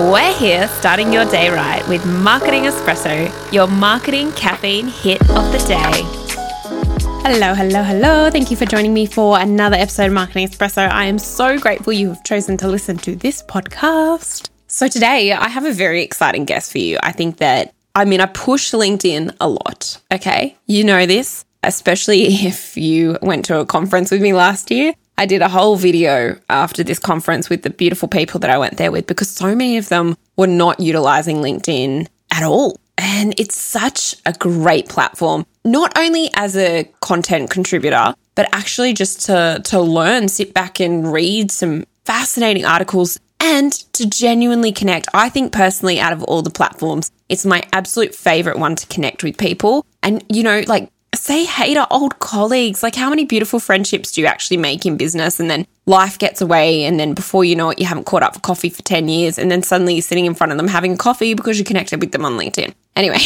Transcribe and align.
We're 0.00 0.32
here 0.32 0.66
starting 0.78 1.12
your 1.12 1.26
day 1.26 1.50
right 1.50 1.86
with 1.86 2.06
Marketing 2.06 2.62
Espresso, 2.62 3.52
your 3.52 3.66
marketing 3.66 4.32
caffeine 4.32 4.88
hit 4.88 5.20
of 5.28 5.52
the 5.52 5.58
day. 5.68 6.00
Hello, 7.22 7.52
hello, 7.52 7.82
hello. 7.82 8.30
Thank 8.30 8.50
you 8.50 8.56
for 8.56 8.64
joining 8.64 8.94
me 8.94 9.04
for 9.04 9.38
another 9.38 9.76
episode 9.76 10.06
of 10.06 10.14
Marketing 10.14 10.48
Espresso. 10.48 10.90
I 10.90 11.04
am 11.04 11.18
so 11.18 11.58
grateful 11.58 11.92
you 11.92 12.08
have 12.08 12.24
chosen 12.24 12.56
to 12.56 12.66
listen 12.66 12.96
to 12.96 13.14
this 13.14 13.42
podcast. 13.42 14.48
So, 14.68 14.88
today 14.88 15.32
I 15.32 15.48
have 15.48 15.66
a 15.66 15.72
very 15.72 16.02
exciting 16.02 16.46
guest 16.46 16.72
for 16.72 16.78
you. 16.78 16.96
I 17.02 17.12
think 17.12 17.36
that, 17.36 17.74
I 17.94 18.06
mean, 18.06 18.22
I 18.22 18.26
push 18.26 18.72
LinkedIn 18.72 19.36
a 19.38 19.48
lot, 19.50 20.00
okay? 20.10 20.56
You 20.64 20.82
know 20.82 21.04
this, 21.04 21.44
especially 21.62 22.22
if 22.46 22.74
you 22.74 23.18
went 23.20 23.44
to 23.44 23.60
a 23.60 23.66
conference 23.66 24.10
with 24.10 24.22
me 24.22 24.32
last 24.32 24.70
year. 24.70 24.94
I 25.20 25.26
did 25.26 25.42
a 25.42 25.50
whole 25.50 25.76
video 25.76 26.40
after 26.48 26.82
this 26.82 26.98
conference 26.98 27.50
with 27.50 27.62
the 27.62 27.68
beautiful 27.68 28.08
people 28.08 28.40
that 28.40 28.48
I 28.48 28.56
went 28.56 28.78
there 28.78 28.90
with 28.90 29.06
because 29.06 29.28
so 29.28 29.54
many 29.54 29.76
of 29.76 29.90
them 29.90 30.16
were 30.38 30.46
not 30.46 30.80
utilizing 30.80 31.42
LinkedIn 31.42 32.06
at 32.32 32.42
all. 32.42 32.78
And 32.96 33.38
it's 33.38 33.54
such 33.54 34.16
a 34.24 34.32
great 34.32 34.88
platform, 34.88 35.44
not 35.62 35.92
only 35.98 36.30
as 36.36 36.56
a 36.56 36.90
content 37.00 37.50
contributor, 37.50 38.14
but 38.34 38.48
actually 38.54 38.94
just 38.94 39.20
to, 39.26 39.60
to 39.64 39.78
learn, 39.78 40.28
sit 40.28 40.54
back 40.54 40.80
and 40.80 41.12
read 41.12 41.50
some 41.50 41.84
fascinating 42.06 42.64
articles 42.64 43.20
and 43.40 43.74
to 43.92 44.08
genuinely 44.08 44.72
connect. 44.72 45.06
I 45.12 45.28
think 45.28 45.52
personally, 45.52 46.00
out 46.00 46.14
of 46.14 46.22
all 46.24 46.40
the 46.40 46.48
platforms, 46.48 47.12
it's 47.28 47.44
my 47.44 47.62
absolute 47.74 48.14
favorite 48.14 48.58
one 48.58 48.74
to 48.74 48.86
connect 48.86 49.22
with 49.22 49.36
people. 49.36 49.84
And, 50.02 50.24
you 50.30 50.42
know, 50.42 50.62
like 50.66 50.90
say 51.14 51.44
hey 51.44 51.74
to 51.74 51.86
old 51.92 52.18
colleagues. 52.18 52.82
Like, 52.82 52.94
how 52.94 53.10
many 53.10 53.24
beautiful 53.24 53.58
friendships 53.60 54.12
do 54.12 54.20
you 54.20 54.26
actually 54.26 54.56
make 54.56 54.86
in 54.86 54.96
business? 54.96 55.40
And 55.40 55.50
then 55.50 55.66
life 55.86 56.18
gets 56.18 56.40
away. 56.40 56.84
And 56.84 57.00
then 57.00 57.14
before 57.14 57.44
you 57.44 57.56
know 57.56 57.70
it, 57.70 57.78
you 57.78 57.86
haven't 57.86 58.04
caught 58.04 58.22
up 58.22 58.34
for 58.34 58.40
coffee 58.40 58.70
for 58.70 58.82
10 58.82 59.08
years. 59.08 59.38
And 59.38 59.50
then 59.50 59.62
suddenly 59.62 59.94
you're 59.94 60.02
sitting 60.02 60.26
in 60.26 60.34
front 60.34 60.52
of 60.52 60.58
them 60.58 60.68
having 60.68 60.96
coffee 60.96 61.34
because 61.34 61.58
you 61.58 61.64
connected 61.64 62.00
with 62.00 62.12
them 62.12 62.24
on 62.24 62.34
LinkedIn. 62.34 62.74
Anyway, 62.96 63.18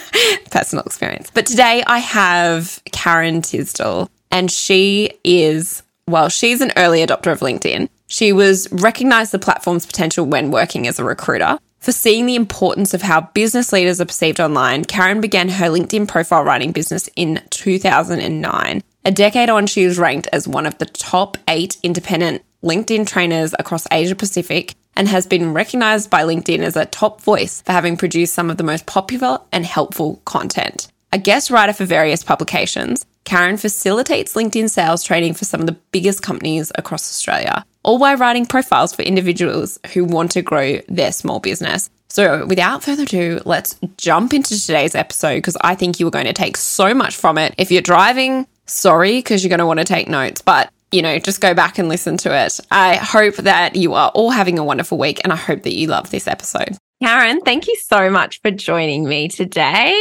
personal 0.50 0.84
experience. 0.84 1.30
But 1.32 1.46
today 1.46 1.82
I 1.86 1.98
have 1.98 2.82
Karen 2.92 3.42
Tisdell, 3.42 4.08
and 4.30 4.50
she 4.50 5.12
is, 5.24 5.82
well, 6.08 6.28
she's 6.28 6.60
an 6.60 6.72
early 6.76 7.04
adopter 7.04 7.32
of 7.32 7.40
LinkedIn. 7.40 7.88
She 8.06 8.32
was 8.32 8.68
recognized 8.72 9.32
the 9.32 9.38
platform's 9.38 9.86
potential 9.86 10.26
when 10.26 10.50
working 10.50 10.86
as 10.88 10.98
a 10.98 11.04
recruiter. 11.04 11.58
For 11.80 11.92
seeing 11.92 12.26
the 12.26 12.34
importance 12.34 12.92
of 12.92 13.00
how 13.00 13.22
business 13.32 13.72
leaders 13.72 14.02
are 14.02 14.06
perceived 14.06 14.38
online, 14.38 14.84
Karen 14.84 15.22
began 15.22 15.48
her 15.48 15.66
LinkedIn 15.68 16.06
profile 16.08 16.44
writing 16.44 16.72
business 16.72 17.08
in 17.16 17.40
2009. 17.48 18.82
A 19.06 19.10
decade 19.10 19.48
on, 19.48 19.66
she 19.66 19.86
was 19.86 19.98
ranked 19.98 20.28
as 20.30 20.46
one 20.46 20.66
of 20.66 20.76
the 20.76 20.84
top 20.84 21.38
eight 21.48 21.78
independent 21.82 22.42
LinkedIn 22.62 23.06
trainers 23.06 23.54
across 23.58 23.86
Asia 23.90 24.14
Pacific 24.14 24.74
and 24.94 25.08
has 25.08 25.26
been 25.26 25.54
recognized 25.54 26.10
by 26.10 26.22
LinkedIn 26.22 26.58
as 26.58 26.76
a 26.76 26.84
top 26.84 27.22
voice 27.22 27.62
for 27.62 27.72
having 27.72 27.96
produced 27.96 28.34
some 28.34 28.50
of 28.50 28.58
the 28.58 28.62
most 28.62 28.84
popular 28.84 29.38
and 29.50 29.64
helpful 29.64 30.20
content. 30.26 30.88
A 31.12 31.18
guest 31.18 31.50
writer 31.50 31.72
for 31.72 31.86
various 31.86 32.22
publications, 32.22 33.06
Karen 33.24 33.56
facilitates 33.56 34.34
LinkedIn 34.34 34.70
sales 34.70 35.02
training 35.02 35.34
for 35.34 35.44
some 35.44 35.60
of 35.60 35.66
the 35.66 35.78
biggest 35.92 36.22
companies 36.22 36.72
across 36.76 37.10
Australia 37.10 37.64
all 37.82 37.98
by 37.98 38.14
writing 38.14 38.46
profiles 38.46 38.94
for 38.94 39.02
individuals 39.02 39.78
who 39.92 40.04
want 40.04 40.30
to 40.32 40.42
grow 40.42 40.80
their 40.88 41.12
small 41.12 41.40
business. 41.40 41.90
So, 42.08 42.44
without 42.46 42.82
further 42.82 43.04
ado, 43.04 43.40
let's 43.44 43.78
jump 43.96 44.34
into 44.34 44.60
today's 44.60 44.94
episode 44.94 45.36
because 45.36 45.56
I 45.60 45.74
think 45.74 46.00
you 46.00 46.08
are 46.08 46.10
going 46.10 46.26
to 46.26 46.32
take 46.32 46.56
so 46.56 46.92
much 46.92 47.16
from 47.16 47.38
it. 47.38 47.54
If 47.56 47.70
you're 47.70 47.82
driving, 47.82 48.46
sorry, 48.66 49.18
because 49.18 49.44
you're 49.44 49.48
going 49.48 49.60
to 49.60 49.66
want 49.66 49.78
to 49.78 49.84
take 49.84 50.08
notes, 50.08 50.42
but 50.42 50.72
you 50.90 51.02
know, 51.02 51.20
just 51.20 51.40
go 51.40 51.54
back 51.54 51.78
and 51.78 51.88
listen 51.88 52.16
to 52.18 52.36
it. 52.36 52.58
I 52.72 52.96
hope 52.96 53.36
that 53.36 53.76
you 53.76 53.94
are 53.94 54.10
all 54.10 54.30
having 54.30 54.58
a 54.58 54.64
wonderful 54.64 54.98
week 54.98 55.20
and 55.22 55.32
I 55.32 55.36
hope 55.36 55.62
that 55.62 55.72
you 55.72 55.86
love 55.86 56.10
this 56.10 56.26
episode. 56.26 56.76
Karen, 57.02 57.40
thank 57.40 57.66
you 57.66 57.76
so 57.76 58.10
much 58.10 58.40
for 58.42 58.50
joining 58.50 59.08
me 59.08 59.28
today. 59.28 59.94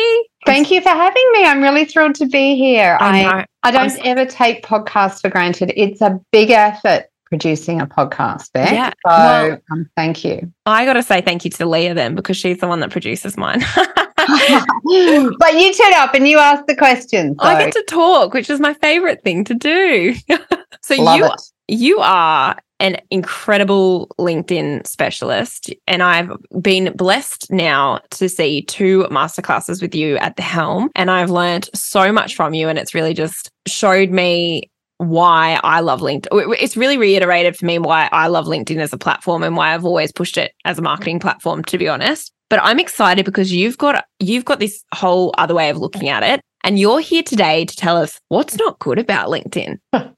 Thank 0.46 0.70
you 0.70 0.82
for 0.82 0.90
having 0.90 1.30
me. 1.32 1.46
I'm 1.46 1.62
really 1.62 1.86
thrilled 1.86 2.16
to 2.16 2.26
be 2.26 2.56
here. 2.56 2.98
I, 3.00 3.24
I, 3.24 3.46
I 3.64 3.72
don't 3.72 4.06
ever 4.06 4.26
take 4.26 4.66
podcasts 4.66 5.22
for 5.22 5.30
granted. 5.30 5.72
It's 5.78 6.02
a 6.02 6.20
big 6.32 6.50
effort 6.50 7.06
producing 7.26 7.80
a 7.80 7.88
podcast, 7.88 8.52
Beck. 8.52 8.72
Yeah. 8.72 8.90
So 8.90 8.94
well, 9.10 9.58
um, 9.72 9.90
thank 9.96 10.26
you. 10.26 10.52
I 10.66 10.86
got 10.86 10.94
to 10.94 11.04
say 11.04 11.22
thank 11.22 11.46
you 11.46 11.52
to 11.52 11.66
Leah 11.66 11.94
then 11.94 12.16
because 12.16 12.36
she's 12.36 12.58
the 12.58 12.68
one 12.68 12.80
that 12.82 12.92
produces 12.92 13.38
mine. 13.38 13.62
but 13.76 15.54
you 15.54 15.74
turn 15.74 15.94
up 15.96 16.14
and 16.14 16.28
you 16.28 16.38
ask 16.38 16.66
the 16.66 16.76
questions. 16.76 17.38
So. 17.40 17.48
I 17.48 17.64
get 17.64 17.74
to 17.74 17.84
talk, 17.88 18.34
which 18.34 18.50
is 18.50 18.60
my 18.60 18.74
favorite 18.76 19.24
thing 19.24 19.46
to 19.46 19.54
do. 19.54 20.16
so 20.82 21.02
Love 21.02 21.18
you 21.18 21.26
it. 21.26 21.42
You 21.70 22.00
are 22.00 22.58
an 22.80 22.98
incredible 23.12 24.08
LinkedIn 24.20 24.88
specialist. 24.88 25.74
And 25.86 26.02
I've 26.02 26.32
been 26.62 26.94
blessed 26.96 27.52
now 27.52 28.00
to 28.12 28.30
see 28.30 28.62
two 28.64 29.06
masterclasses 29.12 29.82
with 29.82 29.94
you 29.94 30.18
at 30.18 30.38
the 30.38 30.42
helm. 30.42 30.90
And 30.96 31.12
I've 31.12 31.30
learned 31.30 31.70
so 31.74 32.12
much 32.12 32.36
from 32.36 32.54
you. 32.54 32.70
And 32.70 32.80
it's 32.80 32.96
really 32.96 33.14
just 33.14 33.52
showed 33.68 34.12
me 34.12 34.72
why 34.98 35.60
I 35.64 35.80
love 35.82 36.02
LinkedIn. 36.02 36.28
It's 36.60 36.78
really 36.78 36.98
reiterated 36.98 37.58
for 37.58 37.66
me 37.66 37.80
why 37.80 38.10
I 38.12 38.28
love 38.28 38.46
LinkedIn 38.46 38.78
as 38.78 38.94
a 38.94 38.98
platform 38.98 39.44
and 39.44 39.56
why 39.56 39.74
I've 39.74 39.86
always 39.86 40.12
pushed 40.12 40.38
it 40.38 40.54
as 40.66 40.80
a 40.80 40.82
marketing 40.82 41.20
platform, 41.20 41.64
to 41.66 41.78
be 41.78 41.88
honest. 41.88 42.32
But 42.50 42.60
I'm 42.64 42.80
excited 42.80 43.26
because 43.26 43.54
you've 43.54 43.78
got 43.78 44.04
you've 44.20 44.46
got 44.46 44.60
this 44.60 44.84
whole 44.94 45.34
other 45.38 45.54
way 45.54 45.70
of 45.70 45.78
looking 45.78 46.10
at 46.10 46.24
it. 46.24 46.42
And 46.64 46.78
you're 46.78 47.00
here 47.00 47.24
today 47.24 47.64
to 47.64 47.76
tell 47.76 47.96
us 47.96 48.20
what's 48.28 48.58
not 48.58 48.80
good 48.80 49.00
about 49.00 49.30
LinkedIn. 49.30 49.78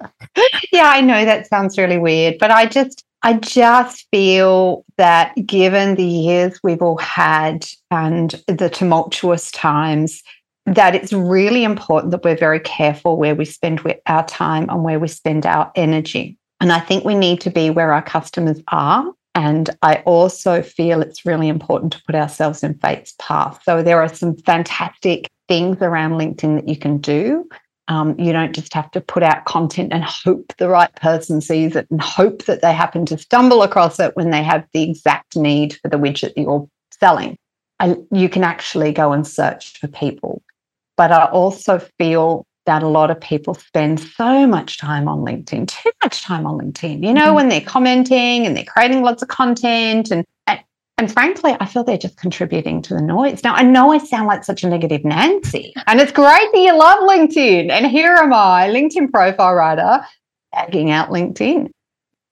yeah, 0.71 0.91
I 0.93 1.01
know 1.01 1.25
that 1.25 1.47
sounds 1.47 1.77
really 1.77 1.97
weird, 1.97 2.37
but 2.39 2.51
I 2.51 2.65
just 2.65 3.03
I 3.23 3.33
just 3.33 4.07
feel 4.11 4.83
that 4.97 5.35
given 5.45 5.95
the 5.95 6.03
years 6.03 6.59
we've 6.63 6.81
all 6.81 6.97
had 6.97 7.67
and 7.91 8.31
the 8.47 8.69
tumultuous 8.69 9.51
times, 9.51 10.23
that 10.65 10.95
it's 10.95 11.13
really 11.13 11.63
important 11.63 12.11
that 12.11 12.23
we're 12.23 12.37
very 12.37 12.59
careful 12.59 13.17
where 13.17 13.35
we 13.35 13.45
spend 13.45 13.81
our 14.07 14.25
time 14.25 14.69
and 14.69 14.83
where 14.83 14.99
we 14.99 15.07
spend 15.07 15.45
our 15.45 15.71
energy. 15.75 16.37
And 16.59 16.71
I 16.71 16.79
think 16.79 17.03
we 17.03 17.15
need 17.15 17.41
to 17.41 17.49
be 17.49 17.69
where 17.69 17.93
our 17.93 18.01
customers 18.01 18.59
are. 18.69 19.11
And 19.33 19.69
I 19.81 19.97
also 20.05 20.61
feel 20.61 21.01
it's 21.01 21.25
really 21.25 21.47
important 21.47 21.93
to 21.93 22.03
put 22.05 22.15
ourselves 22.15 22.63
in 22.63 22.73
fate's 22.75 23.13
path. 23.17 23.61
So 23.63 23.81
there 23.81 24.01
are 24.01 24.13
some 24.13 24.35
fantastic 24.35 25.29
things 25.47 25.77
around 25.81 26.13
LinkedIn 26.13 26.55
that 26.55 26.67
you 26.67 26.75
can 26.75 26.97
do. 26.97 27.47
Um, 27.87 28.17
you 28.19 28.31
don't 28.31 28.53
just 28.53 28.73
have 28.73 28.89
to 28.91 29.01
put 29.01 29.23
out 29.23 29.45
content 29.45 29.91
and 29.91 30.03
hope 30.03 30.53
the 30.57 30.69
right 30.69 30.93
person 30.95 31.41
sees 31.41 31.75
it 31.75 31.87
and 31.89 32.01
hope 32.01 32.45
that 32.45 32.61
they 32.61 32.73
happen 32.73 33.05
to 33.07 33.17
stumble 33.17 33.63
across 33.63 33.99
it 33.99 34.15
when 34.15 34.29
they 34.29 34.43
have 34.43 34.65
the 34.73 34.83
exact 34.83 35.35
need 35.35 35.73
for 35.81 35.89
the 35.89 35.97
widget 35.97 36.35
that 36.35 36.41
you're 36.41 36.69
selling. 36.99 37.37
And 37.79 38.05
you 38.11 38.29
can 38.29 38.43
actually 38.43 38.93
go 38.93 39.11
and 39.11 39.27
search 39.27 39.77
for 39.79 39.87
people 39.87 40.41
but 41.01 41.11
I 41.11 41.25
also 41.25 41.79
feel 41.97 42.45
that 42.67 42.83
a 42.83 42.87
lot 42.87 43.09
of 43.09 43.19
people 43.19 43.55
spend 43.55 43.99
so 43.99 44.45
much 44.45 44.77
time 44.77 45.07
on 45.07 45.21
LinkedIn, 45.21 45.67
too 45.67 45.89
much 46.03 46.21
time 46.21 46.45
on 46.45 46.59
LinkedIn, 46.59 47.03
you 47.03 47.11
know, 47.11 47.27
mm-hmm. 47.27 47.35
when 47.35 47.49
they're 47.49 47.59
commenting 47.59 48.45
and 48.45 48.55
they're 48.55 48.63
creating 48.63 49.01
lots 49.01 49.23
of 49.23 49.27
content. 49.29 50.11
And, 50.11 50.25
and, 50.45 50.59
and 50.97 51.12
frankly, 51.12 51.56
I 51.59 51.66
feel 51.66 51.84
they're 51.84 51.97
just 51.97 52.18
contributing 52.18 52.81
to 52.84 52.94
the 52.94 53.02
noise. 53.02 53.44
Now, 53.44 53.56
I 53.56 53.63
know 53.63 53.91
I 53.91 53.97
sound 53.97 54.28
like 54.28 54.44
such 54.44 54.63
a 54.63 54.69
negative 54.69 55.03
Nancy, 55.03 55.74
and 55.88 56.00
it's 56.00 56.12
great 56.12 56.52
that 56.53 56.59
you 56.59 56.78
love 56.78 57.00
LinkedIn. 57.09 57.72
And 57.72 57.88
here 57.88 58.16
am 58.16 58.34
I, 58.34 58.69
LinkedIn 58.69 59.12
profile 59.12 59.56
writer, 59.56 60.06
bagging 60.52 60.91
out 60.91 61.09
LinkedIn. 61.09 61.69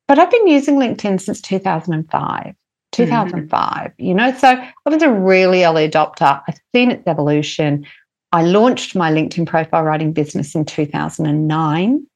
But 0.07 0.19
I've 0.19 0.31
been 0.31 0.47
using 0.47 0.75
LinkedIn 0.75 1.19
since 1.21 1.41
2005. 1.41 2.55
2005, 2.91 3.51
mm-hmm. 3.51 4.03
you 4.03 4.13
know, 4.13 4.35
so 4.35 4.47
I 4.49 4.89
was 4.89 5.03
a 5.03 5.11
really 5.11 5.63
early 5.63 5.87
adopter. 5.87 6.41
I've 6.47 6.59
seen 6.73 6.91
its 6.91 7.07
evolution. 7.07 7.85
I 8.31 8.43
launched 8.43 8.95
my 8.95 9.11
LinkedIn 9.11 9.47
profile 9.47 9.83
writing 9.83 10.13
business 10.13 10.55
in 10.55 10.65
2009, 10.65 12.07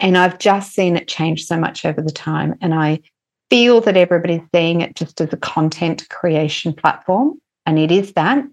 and 0.00 0.18
I've 0.18 0.38
just 0.38 0.74
seen 0.74 0.96
it 0.96 1.08
change 1.08 1.46
so 1.46 1.58
much 1.58 1.84
over 1.84 2.02
the 2.02 2.10
time. 2.10 2.54
And 2.60 2.74
I 2.74 3.00
feel 3.50 3.80
that 3.82 3.96
everybody's 3.96 4.42
seeing 4.54 4.80
it 4.80 4.94
just 4.96 5.20
as 5.20 5.32
a 5.32 5.36
content 5.36 6.08
creation 6.08 6.72
platform, 6.72 7.40
and 7.66 7.78
it 7.78 7.90
is 7.90 8.12
that. 8.14 8.44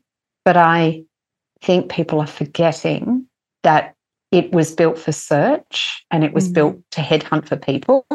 But 0.44 0.58
I 0.58 1.04
think 1.62 1.90
people 1.90 2.20
are 2.20 2.28
forgetting 2.28 3.28
that 3.64 3.96
it 4.32 4.52
was 4.52 4.74
built 4.74 4.98
for 4.98 5.12
search 5.12 6.04
and 6.12 6.24
it 6.24 6.34
was 6.34 6.46
mm-hmm. 6.46 6.54
built 6.54 6.78
to 6.92 7.02
headhunt 7.02 7.48
for 7.48 7.56
people. 7.56 8.06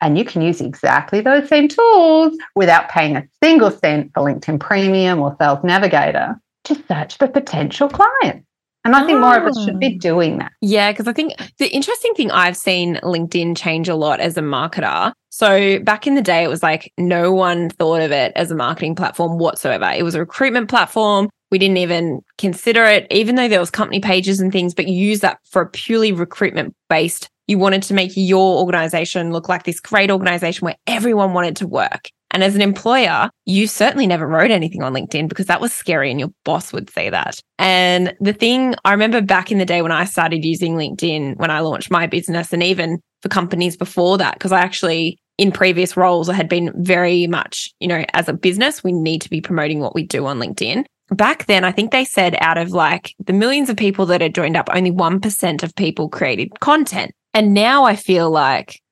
And 0.00 0.16
you 0.16 0.24
can 0.24 0.42
use 0.42 0.60
exactly 0.60 1.20
those 1.20 1.48
same 1.48 1.68
tools 1.68 2.36
without 2.54 2.88
paying 2.88 3.16
a 3.16 3.26
single 3.42 3.70
cent 3.70 4.12
for 4.14 4.22
LinkedIn 4.22 4.60
Premium 4.60 5.20
or 5.20 5.36
Sales 5.40 5.64
Navigator 5.64 6.40
to 6.64 6.74
search 6.86 7.18
for 7.18 7.26
potential 7.26 7.88
clients. 7.88 8.46
And 8.84 8.96
I 8.96 9.04
think 9.04 9.18
oh. 9.18 9.20
more 9.20 9.36
of 9.36 9.46
us 9.46 9.64
should 9.64 9.78
be 9.78 9.96
ah. 9.96 10.00
doing 10.00 10.38
that. 10.38 10.52
Yeah, 10.60 10.90
because 10.90 11.06
I 11.06 11.12
think 11.12 11.34
the 11.58 11.68
interesting 11.68 12.14
thing 12.14 12.30
I've 12.30 12.56
seen 12.56 12.96
LinkedIn 12.96 13.56
change 13.56 13.88
a 13.88 13.94
lot 13.94 14.20
as 14.20 14.36
a 14.36 14.42
marketer. 14.42 15.12
So 15.28 15.78
back 15.80 16.06
in 16.06 16.14
the 16.14 16.22
day, 16.22 16.42
it 16.42 16.48
was 16.48 16.62
like 16.62 16.92
no 16.98 17.32
one 17.32 17.70
thought 17.70 18.00
of 18.00 18.10
it 18.10 18.32
as 18.36 18.50
a 18.50 18.54
marketing 18.56 18.94
platform 18.94 19.38
whatsoever. 19.38 19.90
It 19.94 20.02
was 20.02 20.14
a 20.14 20.20
recruitment 20.20 20.68
platform. 20.68 21.28
We 21.50 21.58
didn't 21.58 21.78
even 21.78 22.20
consider 22.38 22.84
it, 22.84 23.06
even 23.10 23.34
though 23.34 23.48
there 23.48 23.60
was 23.60 23.70
company 23.70 24.00
pages 24.00 24.40
and 24.40 24.52
things, 24.52 24.72
but 24.72 24.86
you 24.86 24.94
use 24.94 25.20
that 25.20 25.38
for 25.44 25.62
a 25.62 25.68
purely 25.68 26.12
recruitment 26.12 26.74
based. 26.88 27.28
You 27.48 27.58
wanted 27.58 27.82
to 27.84 27.94
make 27.94 28.12
your 28.14 28.58
organization 28.58 29.32
look 29.32 29.48
like 29.48 29.64
this 29.64 29.80
great 29.80 30.10
organization 30.10 30.64
where 30.64 30.76
everyone 30.86 31.32
wanted 31.32 31.56
to 31.56 31.66
work. 31.66 32.10
And 32.30 32.44
as 32.44 32.54
an 32.54 32.62
employer, 32.62 33.30
you 33.44 33.66
certainly 33.66 34.06
never 34.06 34.26
wrote 34.26 34.50
anything 34.50 34.82
on 34.82 34.92
LinkedIn 34.92 35.28
because 35.28 35.46
that 35.46 35.60
was 35.60 35.72
scary 35.72 36.10
and 36.10 36.20
your 36.20 36.30
boss 36.44 36.72
would 36.72 36.90
say 36.90 37.10
that. 37.10 37.40
And 37.58 38.14
the 38.20 38.32
thing 38.32 38.74
I 38.84 38.92
remember 38.92 39.20
back 39.20 39.50
in 39.50 39.58
the 39.58 39.64
day 39.64 39.82
when 39.82 39.92
I 39.92 40.04
started 40.04 40.44
using 40.44 40.74
LinkedIn, 40.74 41.36
when 41.36 41.50
I 41.50 41.60
launched 41.60 41.90
my 41.90 42.06
business 42.06 42.52
and 42.52 42.62
even 42.62 43.00
for 43.22 43.28
companies 43.28 43.76
before 43.76 44.18
that, 44.18 44.34
because 44.34 44.52
I 44.52 44.60
actually 44.60 45.18
in 45.40 45.50
previous 45.50 45.96
roles, 45.96 46.28
I 46.28 46.34
had 46.34 46.50
been 46.50 46.70
very 46.84 47.26
much, 47.26 47.70
you 47.80 47.88
know, 47.88 48.04
as 48.12 48.28
a 48.28 48.34
business, 48.34 48.84
we 48.84 48.92
need 48.92 49.22
to 49.22 49.30
be 49.30 49.40
promoting 49.40 49.80
what 49.80 49.94
we 49.94 50.04
do 50.04 50.26
on 50.26 50.38
LinkedIn. 50.38 50.84
Back 51.12 51.46
then, 51.46 51.64
I 51.64 51.72
think 51.72 51.92
they 51.92 52.04
said 52.04 52.36
out 52.42 52.58
of 52.58 52.72
like 52.72 53.14
the 53.24 53.32
millions 53.32 53.70
of 53.70 53.78
people 53.78 54.04
that 54.06 54.20
had 54.20 54.34
joined 54.34 54.54
up, 54.54 54.68
only 54.70 54.92
1% 54.92 55.62
of 55.62 55.74
people 55.76 56.10
created 56.10 56.60
content. 56.60 57.12
And 57.32 57.54
now 57.54 57.84
I 57.84 57.96
feel 57.96 58.30
like 58.30 58.82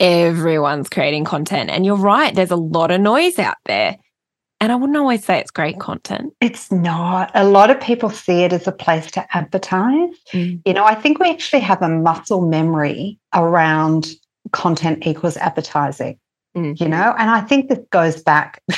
everyone's 0.00 0.88
creating 0.88 1.24
content. 1.24 1.70
And 1.70 1.84
you're 1.84 1.96
right, 1.96 2.34
there's 2.34 2.50
a 2.50 2.56
lot 2.56 2.90
of 2.90 3.00
noise 3.00 3.38
out 3.38 3.56
there. 3.64 3.96
And 4.60 4.72
I 4.72 4.76
wouldn't 4.76 4.96
always 4.96 5.24
say 5.24 5.38
it's 5.38 5.50
great 5.50 5.78
content. 5.78 6.32
It's 6.40 6.72
not. 6.72 7.30
A 7.34 7.44
lot 7.44 7.70
of 7.70 7.80
people 7.80 8.08
see 8.08 8.44
it 8.44 8.52
as 8.52 8.66
a 8.66 8.72
place 8.72 9.10
to 9.10 9.36
advertise. 9.36 10.14
Mm. 10.32 10.62
You 10.64 10.72
know, 10.72 10.84
I 10.84 10.94
think 10.94 11.18
we 11.18 11.28
actually 11.28 11.60
have 11.60 11.82
a 11.82 11.88
muscle 11.88 12.46
memory 12.48 13.18
around 13.34 14.08
content 14.52 15.06
equals 15.06 15.36
advertising, 15.36 16.18
mm. 16.56 16.78
you 16.80 16.88
know, 16.88 17.14
and 17.18 17.30
I 17.30 17.40
think 17.42 17.68
this 17.68 17.80
goes 17.90 18.22
back. 18.22 18.62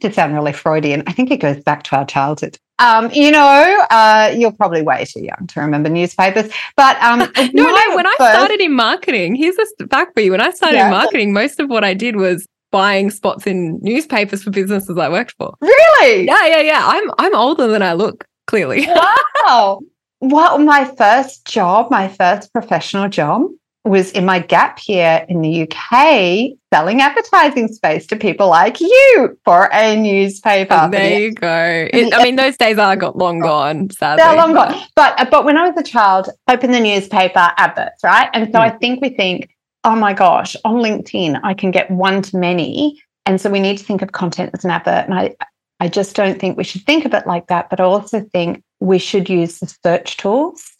to 0.00 0.12
sound 0.12 0.34
really 0.34 0.52
Freudian, 0.52 1.02
I 1.06 1.12
think 1.12 1.30
it 1.30 1.38
goes 1.38 1.62
back 1.62 1.82
to 1.84 1.96
our 1.96 2.04
childhood. 2.04 2.58
Um, 2.78 3.10
you 3.12 3.30
know, 3.30 3.86
uh, 3.90 4.34
you're 4.36 4.52
probably 4.52 4.82
way 4.82 5.04
too 5.04 5.22
young 5.22 5.46
to 5.48 5.60
remember 5.60 5.88
newspapers. 5.88 6.50
But 6.76 7.00
um, 7.02 7.18
no, 7.36 7.50
no. 7.52 7.96
When 7.96 8.06
first... 8.06 8.20
I 8.20 8.34
started 8.34 8.60
in 8.60 8.72
marketing, 8.72 9.34
here's 9.36 9.56
a 9.58 9.86
fact 9.88 10.14
for 10.14 10.20
you. 10.20 10.32
When 10.32 10.40
I 10.40 10.50
started 10.50 10.76
yeah. 10.76 10.86
in 10.86 10.90
marketing, 10.90 11.32
most 11.32 11.60
of 11.60 11.68
what 11.68 11.84
I 11.84 11.94
did 11.94 12.16
was 12.16 12.46
buying 12.72 13.10
spots 13.10 13.46
in 13.46 13.78
newspapers 13.82 14.42
for 14.42 14.50
businesses 14.50 14.98
I 14.98 15.08
worked 15.08 15.34
for. 15.38 15.54
Really? 15.60 16.26
Yeah, 16.26 16.46
yeah, 16.46 16.60
yeah. 16.60 16.82
I'm 16.84 17.10
I'm 17.18 17.36
older 17.36 17.68
than 17.68 17.82
I 17.82 17.92
look. 17.92 18.26
Clearly. 18.46 18.88
Wow. 19.44 19.80
well, 20.20 20.58
my 20.58 20.84
first 20.84 21.44
job, 21.44 21.90
my 21.90 22.06
first 22.06 22.52
professional 22.52 23.08
job, 23.08 23.42
was 23.84 24.12
in 24.12 24.24
my 24.24 24.38
gap 24.38 24.86
year 24.88 25.26
in 25.28 25.42
the 25.42 25.62
UK 25.62 26.56
selling 26.72 27.00
advertising 27.00 27.68
space 27.68 28.06
to 28.06 28.16
people 28.16 28.48
like 28.48 28.80
you 28.80 29.38
for 29.44 29.68
a 29.72 29.96
newspaper. 29.96 30.78
Oh, 30.82 30.90
there 30.90 31.20
you 31.20 31.34
go. 31.34 31.88
It, 31.92 32.14
I 32.14 32.22
mean, 32.22 32.36
those 32.36 32.56
days 32.56 32.78
are 32.78 32.94
got 32.96 33.16
long 33.16 33.40
gone, 33.40 33.90
sadly. 33.90 34.22
They're 34.22 34.36
long 34.36 34.54
gone. 34.54 34.80
But 34.94 35.18
uh, 35.20 35.24
but 35.30 35.44
when 35.44 35.56
I 35.56 35.68
was 35.68 35.76
a 35.76 35.82
child, 35.82 36.30
open 36.48 36.70
the 36.70 36.80
newspaper 36.80 37.52
adverts, 37.56 38.04
right? 38.04 38.30
And 38.32 38.46
so 38.52 38.58
mm. 38.58 38.62
I 38.62 38.70
think 38.70 39.00
we 39.00 39.10
think, 39.10 39.54
oh 39.84 39.96
my 39.96 40.12
gosh, 40.12 40.56
on 40.64 40.76
LinkedIn, 40.76 41.40
I 41.42 41.54
can 41.54 41.72
get 41.72 41.90
one 41.90 42.22
to 42.22 42.36
many. 42.36 43.02
And 43.26 43.40
so 43.40 43.50
we 43.50 43.60
need 43.60 43.78
to 43.78 43.84
think 43.84 44.02
of 44.02 44.12
content 44.12 44.50
as 44.54 44.64
an 44.64 44.70
advert. 44.70 45.06
And 45.06 45.14
I, 45.14 45.34
I 45.80 45.88
just 45.88 46.14
don't 46.14 46.40
think 46.40 46.56
we 46.56 46.64
should 46.64 46.84
think 46.86 47.04
of 47.04 47.14
it 47.14 47.26
like 47.26 47.48
that. 47.48 47.68
But 47.68 47.80
I 47.80 47.84
also 47.84 48.20
think 48.20 48.62
we 48.80 48.98
should 48.98 49.28
use 49.28 49.58
the 49.58 49.74
search 49.84 50.16
tools 50.16 50.71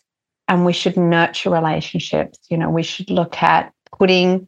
and 0.52 0.66
we 0.66 0.72
should 0.74 0.98
nurture 0.98 1.48
relationships. 1.48 2.38
You 2.50 2.58
know, 2.58 2.68
we 2.68 2.82
should 2.82 3.08
look 3.08 3.42
at 3.42 3.72
putting 3.98 4.46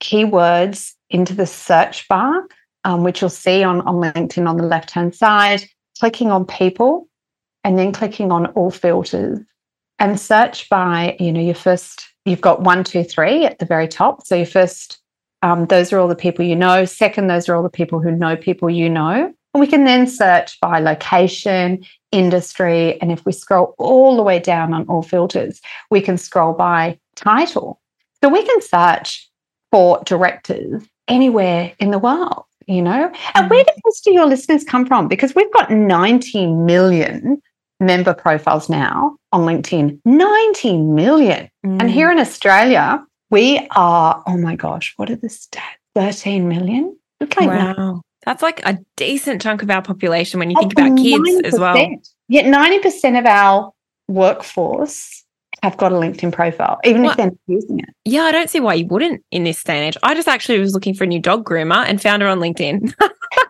keywords 0.00 0.94
into 1.10 1.34
the 1.34 1.46
search 1.46 2.08
bar, 2.08 2.48
um, 2.84 3.04
which 3.04 3.20
you'll 3.20 3.28
see 3.28 3.62
on, 3.62 3.82
on 3.82 3.96
LinkedIn 3.96 4.48
on 4.48 4.56
the 4.56 4.64
left 4.64 4.92
hand 4.92 5.14
side, 5.14 5.62
clicking 6.00 6.30
on 6.30 6.46
people, 6.46 7.06
and 7.64 7.78
then 7.78 7.92
clicking 7.92 8.32
on 8.32 8.46
all 8.52 8.70
filters 8.70 9.38
and 9.98 10.18
search 10.18 10.70
by, 10.70 11.14
you 11.20 11.30
know, 11.30 11.40
your 11.40 11.54
first, 11.54 12.06
you've 12.24 12.40
got 12.40 12.62
one, 12.62 12.82
two, 12.82 13.04
three 13.04 13.44
at 13.44 13.58
the 13.58 13.66
very 13.66 13.88
top. 13.88 14.26
So 14.26 14.36
your 14.36 14.46
first, 14.46 15.02
um, 15.42 15.66
those 15.66 15.92
are 15.92 15.98
all 15.98 16.08
the 16.08 16.16
people 16.16 16.46
you 16.46 16.56
know. 16.56 16.86
Second, 16.86 17.26
those 17.26 17.46
are 17.46 17.54
all 17.54 17.62
the 17.62 17.68
people 17.68 18.00
who 18.00 18.10
know 18.10 18.36
people 18.36 18.70
you 18.70 18.88
know. 18.88 19.34
And 19.56 19.60
we 19.62 19.68
can 19.68 19.84
then 19.84 20.06
search 20.06 20.60
by 20.60 20.80
location, 20.80 21.82
industry. 22.12 23.00
And 23.00 23.10
if 23.10 23.24
we 23.24 23.32
scroll 23.32 23.74
all 23.78 24.14
the 24.14 24.22
way 24.22 24.38
down 24.38 24.74
on 24.74 24.86
all 24.86 25.00
filters, 25.00 25.62
we 25.90 26.02
can 26.02 26.18
scroll 26.18 26.52
by 26.52 26.98
title. 27.14 27.80
So 28.22 28.28
we 28.28 28.44
can 28.44 28.60
search 28.60 29.30
for 29.72 30.02
directors 30.04 30.82
anywhere 31.08 31.72
in 31.80 31.90
the 31.90 31.98
world, 31.98 32.44
you 32.66 32.82
know? 32.82 33.10
And 33.34 33.48
where 33.48 33.64
mm. 33.64 33.66
do 33.66 33.72
most 33.82 34.06
of 34.06 34.12
your 34.12 34.26
listeners 34.26 34.62
come 34.62 34.84
from? 34.84 35.08
Because 35.08 35.34
we've 35.34 35.52
got 35.54 35.70
90 35.70 36.48
million 36.48 37.40
member 37.80 38.12
profiles 38.12 38.68
now 38.68 39.16
on 39.32 39.46
LinkedIn. 39.46 39.98
90 40.04 40.82
million. 40.82 41.48
Mm. 41.64 41.80
And 41.80 41.90
here 41.90 42.12
in 42.12 42.18
Australia, 42.18 43.02
we 43.30 43.66
are, 43.74 44.22
oh 44.26 44.36
my 44.36 44.54
gosh, 44.54 44.92
what 44.98 45.08
are 45.08 45.16
the 45.16 45.28
stats? 45.28 45.62
13 45.94 46.46
million? 46.46 46.94
Like 47.22 47.40
wow. 47.40 48.02
That's 48.26 48.42
like 48.42 48.60
a 48.66 48.78
decent 48.96 49.40
chunk 49.40 49.62
of 49.62 49.70
our 49.70 49.80
population 49.80 50.40
when 50.40 50.50
you 50.50 50.56
oh, 50.58 50.60
think 50.60 50.72
about 50.72 50.98
kids 50.98 51.40
as 51.44 51.58
well. 51.58 51.76
Yet 52.28 52.44
90% 52.44 53.18
of 53.18 53.24
our 53.24 53.72
workforce 54.08 55.24
have 55.62 55.76
got 55.76 55.92
a 55.92 55.94
LinkedIn 55.94 56.32
profile, 56.32 56.78
even 56.84 57.02
well, 57.02 57.12
if 57.12 57.16
they're 57.16 57.26
not 57.26 57.38
using 57.46 57.78
it. 57.78 57.88
Yeah, 58.04 58.22
I 58.22 58.32
don't 58.32 58.50
see 58.50 58.60
why 58.60 58.74
you 58.74 58.86
wouldn't 58.86 59.24
in 59.30 59.44
this 59.44 59.62
day 59.62 59.76
and 59.76 59.86
age. 59.86 59.96
I 60.02 60.14
just 60.14 60.28
actually 60.28 60.58
was 60.58 60.74
looking 60.74 60.92
for 60.92 61.04
a 61.04 61.06
new 61.06 61.20
dog 61.20 61.44
groomer 61.44 61.84
and 61.86 62.02
found 62.02 62.22
her 62.22 62.28
on 62.28 62.40
LinkedIn. 62.40 62.92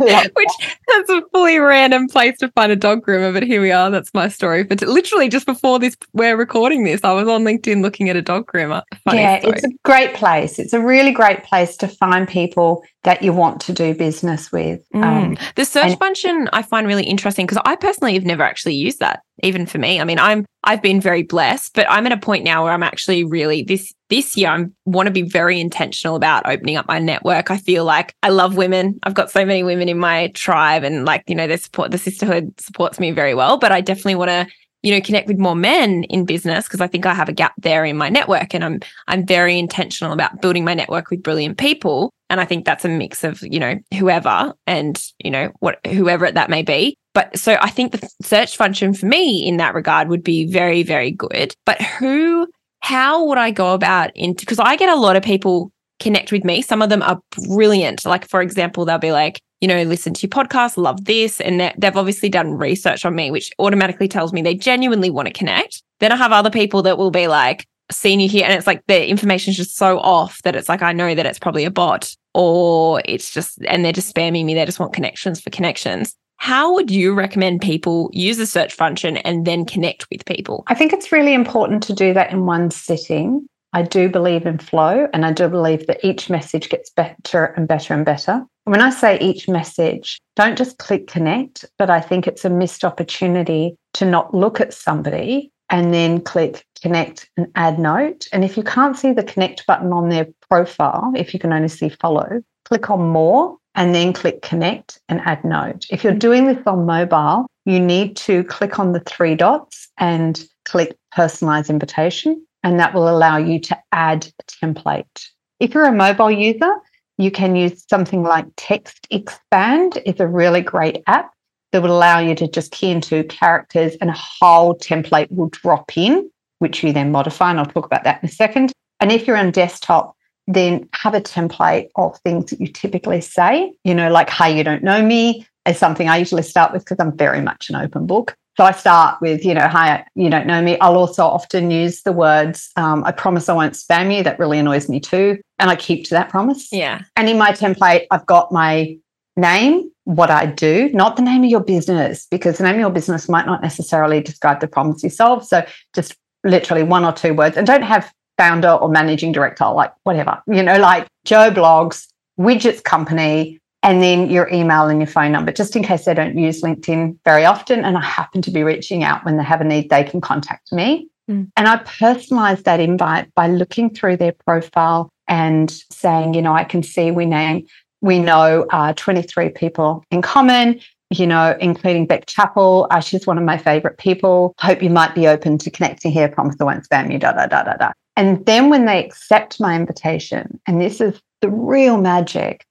Which 0.34 0.76
that's 0.88 1.10
a 1.10 1.22
fully 1.32 1.58
random 1.58 2.08
place 2.08 2.38
to 2.38 2.48
find 2.52 2.72
a 2.72 2.76
dog 2.76 3.04
groomer, 3.04 3.32
but 3.32 3.42
here 3.42 3.60
we 3.60 3.72
are. 3.72 3.90
That's 3.90 4.12
my 4.14 4.28
story. 4.28 4.64
But 4.64 4.82
literally 4.82 5.28
just 5.28 5.46
before 5.46 5.78
this, 5.78 5.96
we're 6.12 6.36
recording 6.36 6.84
this, 6.84 7.02
I 7.04 7.12
was 7.12 7.28
on 7.28 7.44
LinkedIn 7.44 7.82
looking 7.82 8.08
at 8.08 8.16
a 8.16 8.22
dog 8.22 8.46
groomer. 8.46 8.82
Funny 9.04 9.20
yeah, 9.20 9.40
story. 9.40 9.54
it's 9.54 9.64
a 9.64 9.70
great 9.84 10.14
place. 10.14 10.58
It's 10.58 10.72
a 10.72 10.80
really 10.80 11.12
great 11.12 11.44
place 11.44 11.76
to 11.78 11.88
find 11.88 12.28
people 12.28 12.84
that 13.04 13.22
you 13.22 13.32
want 13.32 13.60
to 13.62 13.72
do 13.72 13.94
business 13.94 14.50
with. 14.50 14.84
Mm. 14.94 15.02
Um, 15.04 15.38
the 15.54 15.64
search 15.64 15.90
and- 15.90 15.98
function 15.98 16.48
I 16.52 16.62
find 16.62 16.86
really 16.86 17.04
interesting 17.04 17.46
because 17.46 17.62
I 17.64 17.76
personally 17.76 18.14
have 18.14 18.24
never 18.24 18.42
actually 18.42 18.74
used 18.74 18.98
that. 19.00 19.22
Even 19.42 19.66
for 19.66 19.78
me, 19.78 20.00
I 20.00 20.04
mean, 20.04 20.18
I'm 20.18 20.44
I've 20.64 20.82
been 20.82 21.00
very 21.00 21.22
blessed, 21.22 21.74
but 21.74 21.86
I'm 21.88 22.06
at 22.06 22.12
a 22.12 22.16
point 22.16 22.44
now 22.44 22.64
where 22.64 22.72
I'm 22.72 22.82
actually 22.82 23.24
really 23.24 23.62
this 23.62 23.92
this 24.08 24.36
year 24.36 24.50
I 24.50 24.64
want 24.84 25.06
to 25.06 25.12
be 25.12 25.22
very 25.22 25.60
intentional 25.60 26.16
about 26.16 26.48
opening 26.48 26.76
up 26.76 26.88
my 26.88 26.98
network. 26.98 27.50
I 27.50 27.56
feel 27.56 27.84
like 27.84 28.14
I 28.22 28.30
love 28.30 28.56
women. 28.56 28.98
I've 29.02 29.14
got 29.14 29.30
so 29.30 29.44
many 29.44 29.62
women 29.62 29.88
in 29.88 29.98
my 29.98 30.28
tribe, 30.28 30.84
and 30.84 31.04
like 31.04 31.22
you 31.26 31.34
know, 31.34 31.46
the 31.46 31.58
support 31.58 31.90
the 31.90 31.98
sisterhood 31.98 32.58
supports 32.60 32.98
me 32.98 33.10
very 33.10 33.34
well. 33.34 33.58
But 33.58 33.72
I 33.72 33.80
definitely 33.80 34.16
want 34.16 34.30
to 34.30 34.46
you 34.82 34.94
know 34.94 35.00
connect 35.00 35.28
with 35.28 35.38
more 35.38 35.56
men 35.56 36.04
in 36.04 36.24
business 36.24 36.66
because 36.66 36.80
I 36.80 36.86
think 36.86 37.06
I 37.06 37.14
have 37.14 37.28
a 37.28 37.32
gap 37.32 37.52
there 37.58 37.84
in 37.84 37.96
my 37.96 38.08
network, 38.08 38.54
and 38.54 38.64
I'm 38.64 38.80
I'm 39.06 39.26
very 39.26 39.58
intentional 39.58 40.12
about 40.12 40.40
building 40.40 40.64
my 40.64 40.74
network 40.74 41.10
with 41.10 41.22
brilliant 41.22 41.58
people. 41.58 42.12
And 42.28 42.40
I 42.40 42.44
think 42.44 42.64
that's 42.64 42.84
a 42.84 42.88
mix 42.88 43.22
of, 43.22 43.40
you 43.42 43.60
know, 43.60 43.76
whoever 43.96 44.52
and, 44.66 45.00
you 45.22 45.30
know, 45.30 45.52
what 45.60 45.78
whoever 45.86 46.30
that 46.30 46.50
may 46.50 46.62
be. 46.62 46.98
But 47.16 47.38
so 47.38 47.56
I 47.62 47.70
think 47.70 47.92
the 47.92 48.08
search 48.20 48.58
function 48.58 48.92
for 48.92 49.06
me 49.06 49.48
in 49.48 49.56
that 49.56 49.72
regard 49.72 50.10
would 50.10 50.22
be 50.22 50.44
very, 50.44 50.82
very 50.82 51.10
good. 51.10 51.54
But 51.64 51.80
who, 51.80 52.46
how 52.80 53.24
would 53.24 53.38
I 53.38 53.50
go 53.50 53.72
about 53.72 54.14
into, 54.14 54.44
because 54.44 54.58
I 54.58 54.76
get 54.76 54.90
a 54.90 55.00
lot 55.00 55.16
of 55.16 55.22
people 55.22 55.72
connect 55.98 56.30
with 56.30 56.44
me. 56.44 56.60
Some 56.60 56.82
of 56.82 56.90
them 56.90 57.00
are 57.00 57.18
brilliant. 57.48 58.04
Like, 58.04 58.28
for 58.28 58.42
example, 58.42 58.84
they'll 58.84 58.98
be 58.98 59.12
like, 59.12 59.40
you 59.62 59.68
know, 59.68 59.82
listen 59.84 60.12
to 60.12 60.26
your 60.26 60.28
podcast, 60.28 60.76
love 60.76 61.06
this. 61.06 61.40
And 61.40 61.72
they've 61.78 61.96
obviously 61.96 62.28
done 62.28 62.50
research 62.50 63.06
on 63.06 63.14
me, 63.14 63.30
which 63.30 63.50
automatically 63.58 64.08
tells 64.08 64.34
me 64.34 64.42
they 64.42 64.54
genuinely 64.54 65.08
want 65.08 65.26
to 65.26 65.32
connect. 65.32 65.82
Then 66.00 66.12
I 66.12 66.16
have 66.16 66.32
other 66.32 66.50
people 66.50 66.82
that 66.82 66.98
will 66.98 67.10
be 67.10 67.28
like, 67.28 67.66
seen 67.90 68.20
you 68.20 68.28
here 68.28 68.44
and 68.44 68.52
it's 68.52 68.66
like 68.66 68.82
the 68.88 69.08
information 69.08 69.52
is 69.52 69.56
just 69.56 69.76
so 69.76 70.00
off 70.00 70.42
that 70.42 70.56
it's 70.56 70.68
like 70.68 70.82
I 70.82 70.92
know 70.92 71.14
that 71.14 71.24
it's 71.24 71.38
probably 71.38 71.64
a 71.64 71.70
bot 71.70 72.12
or 72.34 73.00
it's 73.04 73.32
just 73.32 73.60
and 73.68 73.84
they're 73.84 73.92
just 73.92 74.12
spamming 74.12 74.44
me 74.44 74.54
they 74.54 74.64
just 74.64 74.80
want 74.80 74.92
connections 74.92 75.40
for 75.40 75.50
connections 75.50 76.16
how 76.36 76.72
would 76.74 76.90
you 76.90 77.14
recommend 77.14 77.60
people 77.60 78.10
use 78.12 78.36
the 78.36 78.46
search 78.46 78.72
function 78.72 79.16
and 79.18 79.46
then 79.46 79.64
connect 79.64 80.06
with 80.10 80.24
people? 80.24 80.64
I 80.68 80.74
think 80.74 80.92
it's 80.92 81.12
really 81.12 81.34
important 81.34 81.82
to 81.84 81.92
do 81.92 82.12
that 82.14 82.30
in 82.30 82.46
one 82.46 82.70
sitting. 82.70 83.46
I 83.72 83.82
do 83.82 84.08
believe 84.08 84.46
in 84.46 84.58
flow 84.58 85.08
and 85.12 85.26
I 85.26 85.32
do 85.32 85.48
believe 85.48 85.86
that 85.86 86.04
each 86.04 86.30
message 86.30 86.68
gets 86.68 86.90
better 86.90 87.46
and 87.56 87.66
better 87.66 87.94
and 87.94 88.04
better. 88.04 88.44
When 88.64 88.80
I 88.80 88.90
say 88.90 89.18
each 89.20 89.48
message, 89.48 90.18
don't 90.34 90.56
just 90.56 90.78
click 90.78 91.06
connect, 91.06 91.64
but 91.78 91.90
I 91.90 92.00
think 92.00 92.26
it's 92.26 92.44
a 92.44 92.50
missed 92.50 92.84
opportunity 92.84 93.76
to 93.94 94.04
not 94.04 94.34
look 94.34 94.60
at 94.60 94.72
somebody 94.72 95.52
and 95.68 95.92
then 95.92 96.20
click 96.20 96.64
connect 96.80 97.28
and 97.36 97.48
add 97.54 97.78
note. 97.78 98.28
And 98.32 98.44
if 98.44 98.56
you 98.56 98.62
can't 98.62 98.96
see 98.96 99.12
the 99.12 99.22
connect 99.22 99.66
button 99.66 99.92
on 99.92 100.08
their 100.08 100.26
profile, 100.48 101.12
if 101.16 101.34
you 101.34 101.40
can 101.40 101.52
only 101.52 101.68
see 101.68 101.88
follow, 101.88 102.42
click 102.64 102.90
on 102.90 103.00
more 103.08 103.56
and 103.76 103.94
then 103.94 104.12
click 104.12 104.42
connect 104.42 105.00
and 105.08 105.20
add 105.20 105.44
note. 105.44 105.86
If 105.90 106.02
you're 106.02 106.14
doing 106.14 106.46
this 106.46 106.66
on 106.66 106.86
mobile, 106.86 107.46
you 107.66 107.78
need 107.78 108.16
to 108.16 108.42
click 108.44 108.78
on 108.78 108.92
the 108.92 109.00
three 109.00 109.34
dots 109.34 109.88
and 109.98 110.42
click 110.64 110.96
personalize 111.14 111.68
invitation, 111.68 112.44
and 112.62 112.80
that 112.80 112.94
will 112.94 113.08
allow 113.08 113.36
you 113.36 113.60
to 113.60 113.78
add 113.92 114.26
a 114.26 114.42
template. 114.44 115.28
If 115.60 115.74
you're 115.74 115.86
a 115.86 115.92
mobile 115.92 116.30
user, 116.30 116.74
you 117.18 117.30
can 117.30 117.54
use 117.54 117.84
something 117.88 118.22
like 118.22 118.46
Text 118.56 119.06
Expand. 119.10 120.02
It's 120.04 120.20
a 120.20 120.26
really 120.26 120.60
great 120.60 121.02
app 121.06 121.32
that 121.72 121.82
will 121.82 121.96
allow 121.96 122.18
you 122.18 122.34
to 122.34 122.48
just 122.48 122.72
key 122.72 122.90
into 122.90 123.24
characters 123.24 123.96
and 124.00 124.10
a 124.10 124.16
whole 124.16 124.74
template 124.74 125.30
will 125.30 125.48
drop 125.48 125.96
in, 125.96 126.30
which 126.58 126.82
you 126.82 126.92
then 126.92 127.12
modify. 127.12 127.50
And 127.50 127.58
I'll 127.58 127.66
talk 127.66 127.86
about 127.86 128.04
that 128.04 128.22
in 128.22 128.28
a 128.28 128.32
second. 128.32 128.72
And 129.00 129.12
if 129.12 129.26
you're 129.26 129.36
on 129.36 129.50
desktop, 129.50 130.15
then 130.46 130.88
have 130.92 131.14
a 131.14 131.20
template 131.20 131.88
of 131.96 132.18
things 132.20 132.50
that 132.50 132.60
you 132.60 132.68
typically 132.68 133.20
say, 133.20 133.72
you 133.84 133.94
know, 133.94 134.10
like, 134.10 134.30
hey, 134.30 134.56
you 134.56 134.64
don't 134.64 134.82
know 134.82 135.02
me 135.02 135.46
is 135.66 135.78
something 135.78 136.08
I 136.08 136.16
usually 136.18 136.42
start 136.42 136.72
with 136.72 136.84
because 136.84 136.98
I'm 137.00 137.16
very 137.16 137.40
much 137.40 137.68
an 137.68 137.76
open 137.76 138.06
book. 138.06 138.36
So 138.56 138.64
I 138.64 138.72
start 138.72 139.20
with, 139.20 139.44
you 139.44 139.52
know, 139.52 139.68
hi, 139.68 140.06
you 140.14 140.30
don't 140.30 140.46
know 140.46 140.62
me. 140.62 140.78
I'll 140.78 140.96
also 140.96 141.24
often 141.24 141.70
use 141.70 142.02
the 142.02 142.12
words, 142.12 142.70
um, 142.76 143.04
I 143.04 143.12
promise 143.12 143.50
I 143.50 143.52
won't 143.52 143.74
spam 143.74 144.14
you. 144.16 144.22
That 144.22 144.38
really 144.38 144.58
annoys 144.58 144.88
me 144.88 144.98
too. 144.98 145.38
And 145.58 145.68
I 145.68 145.76
keep 145.76 146.04
to 146.06 146.10
that 146.14 146.30
promise. 146.30 146.72
Yeah. 146.72 147.02
And 147.16 147.28
in 147.28 147.36
my 147.36 147.52
template, 147.52 148.06
I've 148.10 148.24
got 148.24 148.52
my 148.52 148.96
name, 149.36 149.90
what 150.04 150.30
I 150.30 150.46
do, 150.46 150.88
not 150.94 151.16
the 151.16 151.22
name 151.22 151.44
of 151.44 151.50
your 151.50 151.60
business, 151.62 152.26
because 152.30 152.56
the 152.56 152.64
name 152.64 152.76
of 152.76 152.80
your 152.80 152.90
business 152.90 153.28
might 153.28 153.44
not 153.44 153.60
necessarily 153.60 154.22
describe 154.22 154.60
the 154.60 154.68
problems 154.68 155.02
you 155.02 155.10
solve. 155.10 155.44
So 155.44 155.66
just 155.94 156.16
literally 156.42 156.82
one 156.82 157.04
or 157.04 157.12
two 157.12 157.34
words 157.34 157.56
and 157.58 157.66
don't 157.66 157.82
have 157.82 158.10
founder 158.38 158.70
or 158.70 158.88
managing 158.88 159.32
director, 159.32 159.66
like 159.66 159.92
whatever, 160.04 160.42
you 160.46 160.62
know, 160.62 160.78
like 160.78 161.06
Joe 161.24 161.50
Bloggs, 161.50 162.06
widgets 162.38 162.82
company, 162.82 163.58
and 163.82 164.02
then 164.02 164.28
your 164.28 164.48
email 164.52 164.88
and 164.88 165.00
your 165.00 165.06
phone 165.06 165.32
number, 165.32 165.52
just 165.52 165.76
in 165.76 165.82
case 165.82 166.04
they 166.04 166.14
don't 166.14 166.36
use 166.36 166.62
LinkedIn 166.62 167.18
very 167.24 167.44
often. 167.44 167.84
And 167.84 167.96
I 167.96 168.04
happen 168.04 168.42
to 168.42 168.50
be 168.50 168.62
reaching 168.62 169.04
out 169.04 169.24
when 169.24 169.36
they 169.36 169.44
have 169.44 169.60
a 169.60 169.64
need, 169.64 169.90
they 169.90 170.04
can 170.04 170.20
contact 170.20 170.72
me. 170.72 171.08
Mm. 171.30 171.50
And 171.56 171.68
I 171.68 171.78
personalize 171.78 172.64
that 172.64 172.80
invite 172.80 173.32
by 173.34 173.48
looking 173.48 173.94
through 173.94 174.16
their 174.16 174.32
profile 174.32 175.08
and 175.28 175.70
saying, 175.90 176.34
you 176.34 176.42
know, 176.42 176.52
I 176.52 176.64
can 176.64 176.82
see 176.82 177.10
we 177.10 177.26
name, 177.26 177.66
we 178.00 178.18
know 178.18 178.66
uh, 178.70 178.92
23 178.94 179.50
people 179.50 180.04
in 180.10 180.22
common, 180.22 180.80
you 181.10 181.26
know, 181.26 181.56
including 181.60 182.06
Beck 182.06 182.26
Chappell. 182.26 182.86
Uh, 182.90 183.00
she's 183.00 183.26
one 183.26 183.38
of 183.38 183.44
my 183.44 183.58
favorite 183.58 183.98
people. 183.98 184.54
Hope 184.58 184.82
you 184.82 184.90
might 184.90 185.14
be 185.14 185.26
open 185.26 185.58
to 185.58 185.70
connecting 185.70 186.12
here. 186.12 186.28
Promise 186.28 186.56
I 186.60 186.64
won't 186.64 186.88
spam 186.88 187.12
you, 187.12 187.18
da, 187.18 187.32
da, 187.32 187.46
da, 187.46 187.62
da, 187.62 187.74
da. 187.74 187.92
And 188.16 188.44
then 188.46 188.70
when 188.70 188.86
they 188.86 189.04
accept 189.04 189.60
my 189.60 189.76
invitation, 189.76 190.58
and 190.66 190.80
this 190.80 191.00
is 191.00 191.20
the 191.42 191.50
real 191.50 191.98
magic, 191.98 192.66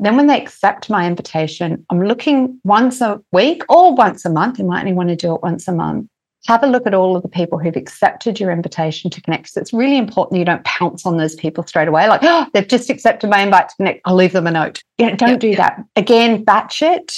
then, 0.00 0.16
when 0.16 0.28
they 0.28 0.40
accept 0.40 0.88
my 0.88 1.06
invitation, 1.06 1.84
I'm 1.90 2.04
looking 2.04 2.60
once 2.62 3.00
a 3.00 3.20
week 3.32 3.64
or 3.68 3.94
once 3.94 4.24
a 4.24 4.30
month. 4.30 4.58
You 4.58 4.64
might 4.64 4.80
only 4.80 4.92
want 4.92 5.08
to 5.08 5.16
do 5.16 5.34
it 5.34 5.42
once 5.42 5.66
a 5.66 5.72
month. 5.72 6.08
Have 6.46 6.62
a 6.62 6.68
look 6.68 6.86
at 6.86 6.94
all 6.94 7.16
of 7.16 7.22
the 7.24 7.28
people 7.28 7.58
who've 7.58 7.74
accepted 7.74 8.38
your 8.38 8.52
invitation 8.52 9.10
to 9.10 9.20
connect. 9.20 9.48
So 9.48 9.60
it's 9.60 9.72
really 9.72 9.98
important 9.98 10.38
you 10.38 10.44
don't 10.44 10.64
pounce 10.64 11.04
on 11.04 11.16
those 11.16 11.34
people 11.34 11.66
straight 11.66 11.88
away. 11.88 12.06
Like, 12.06 12.20
oh, 12.22 12.46
they've 12.54 12.66
just 12.66 12.90
accepted 12.90 13.28
my 13.28 13.42
invite 13.42 13.70
to 13.70 13.76
connect. 13.76 14.02
I'll 14.04 14.14
leave 14.14 14.32
them 14.32 14.46
a 14.46 14.52
note. 14.52 14.84
You 14.98 15.06
know, 15.06 15.16
don't 15.16 15.30
yep, 15.30 15.40
do 15.40 15.48
yep. 15.48 15.56
that. 15.56 15.84
Again, 15.96 16.44
batch 16.44 16.80
it. 16.80 17.12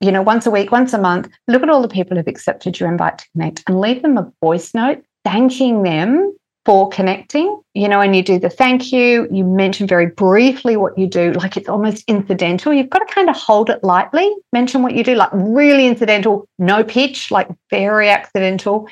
You 0.00 0.10
know, 0.10 0.22
once 0.22 0.46
a 0.46 0.50
week, 0.50 0.72
once 0.72 0.92
a 0.92 0.98
month. 0.98 1.28
Look 1.46 1.62
at 1.62 1.70
all 1.70 1.80
the 1.80 1.86
people 1.86 2.16
who've 2.16 2.26
accepted 2.26 2.80
your 2.80 2.90
invite 2.90 3.18
to 3.18 3.26
connect 3.32 3.62
and 3.68 3.80
leave 3.80 4.02
them 4.02 4.18
a 4.18 4.32
voice 4.42 4.74
note 4.74 5.04
thanking 5.24 5.82
them 5.82 6.34
for 6.70 6.88
connecting, 6.88 7.60
you 7.74 7.88
know, 7.88 8.00
and 8.00 8.14
you 8.14 8.22
do 8.22 8.38
the 8.38 8.48
thank 8.48 8.92
you, 8.92 9.26
you 9.32 9.42
mention 9.42 9.88
very 9.88 10.06
briefly 10.06 10.76
what 10.76 10.96
you 10.96 11.08
do, 11.08 11.32
like 11.32 11.56
it's 11.56 11.68
almost 11.68 12.04
incidental. 12.06 12.72
You've 12.72 12.90
got 12.90 13.00
to 13.00 13.12
kind 13.12 13.28
of 13.28 13.34
hold 13.34 13.70
it 13.70 13.82
lightly, 13.82 14.32
mention 14.52 14.80
what 14.80 14.94
you 14.94 15.02
do, 15.02 15.16
like 15.16 15.30
really 15.32 15.88
incidental, 15.88 16.48
no 16.60 16.84
pitch, 16.84 17.32
like 17.32 17.48
very 17.70 18.08
accidental, 18.08 18.88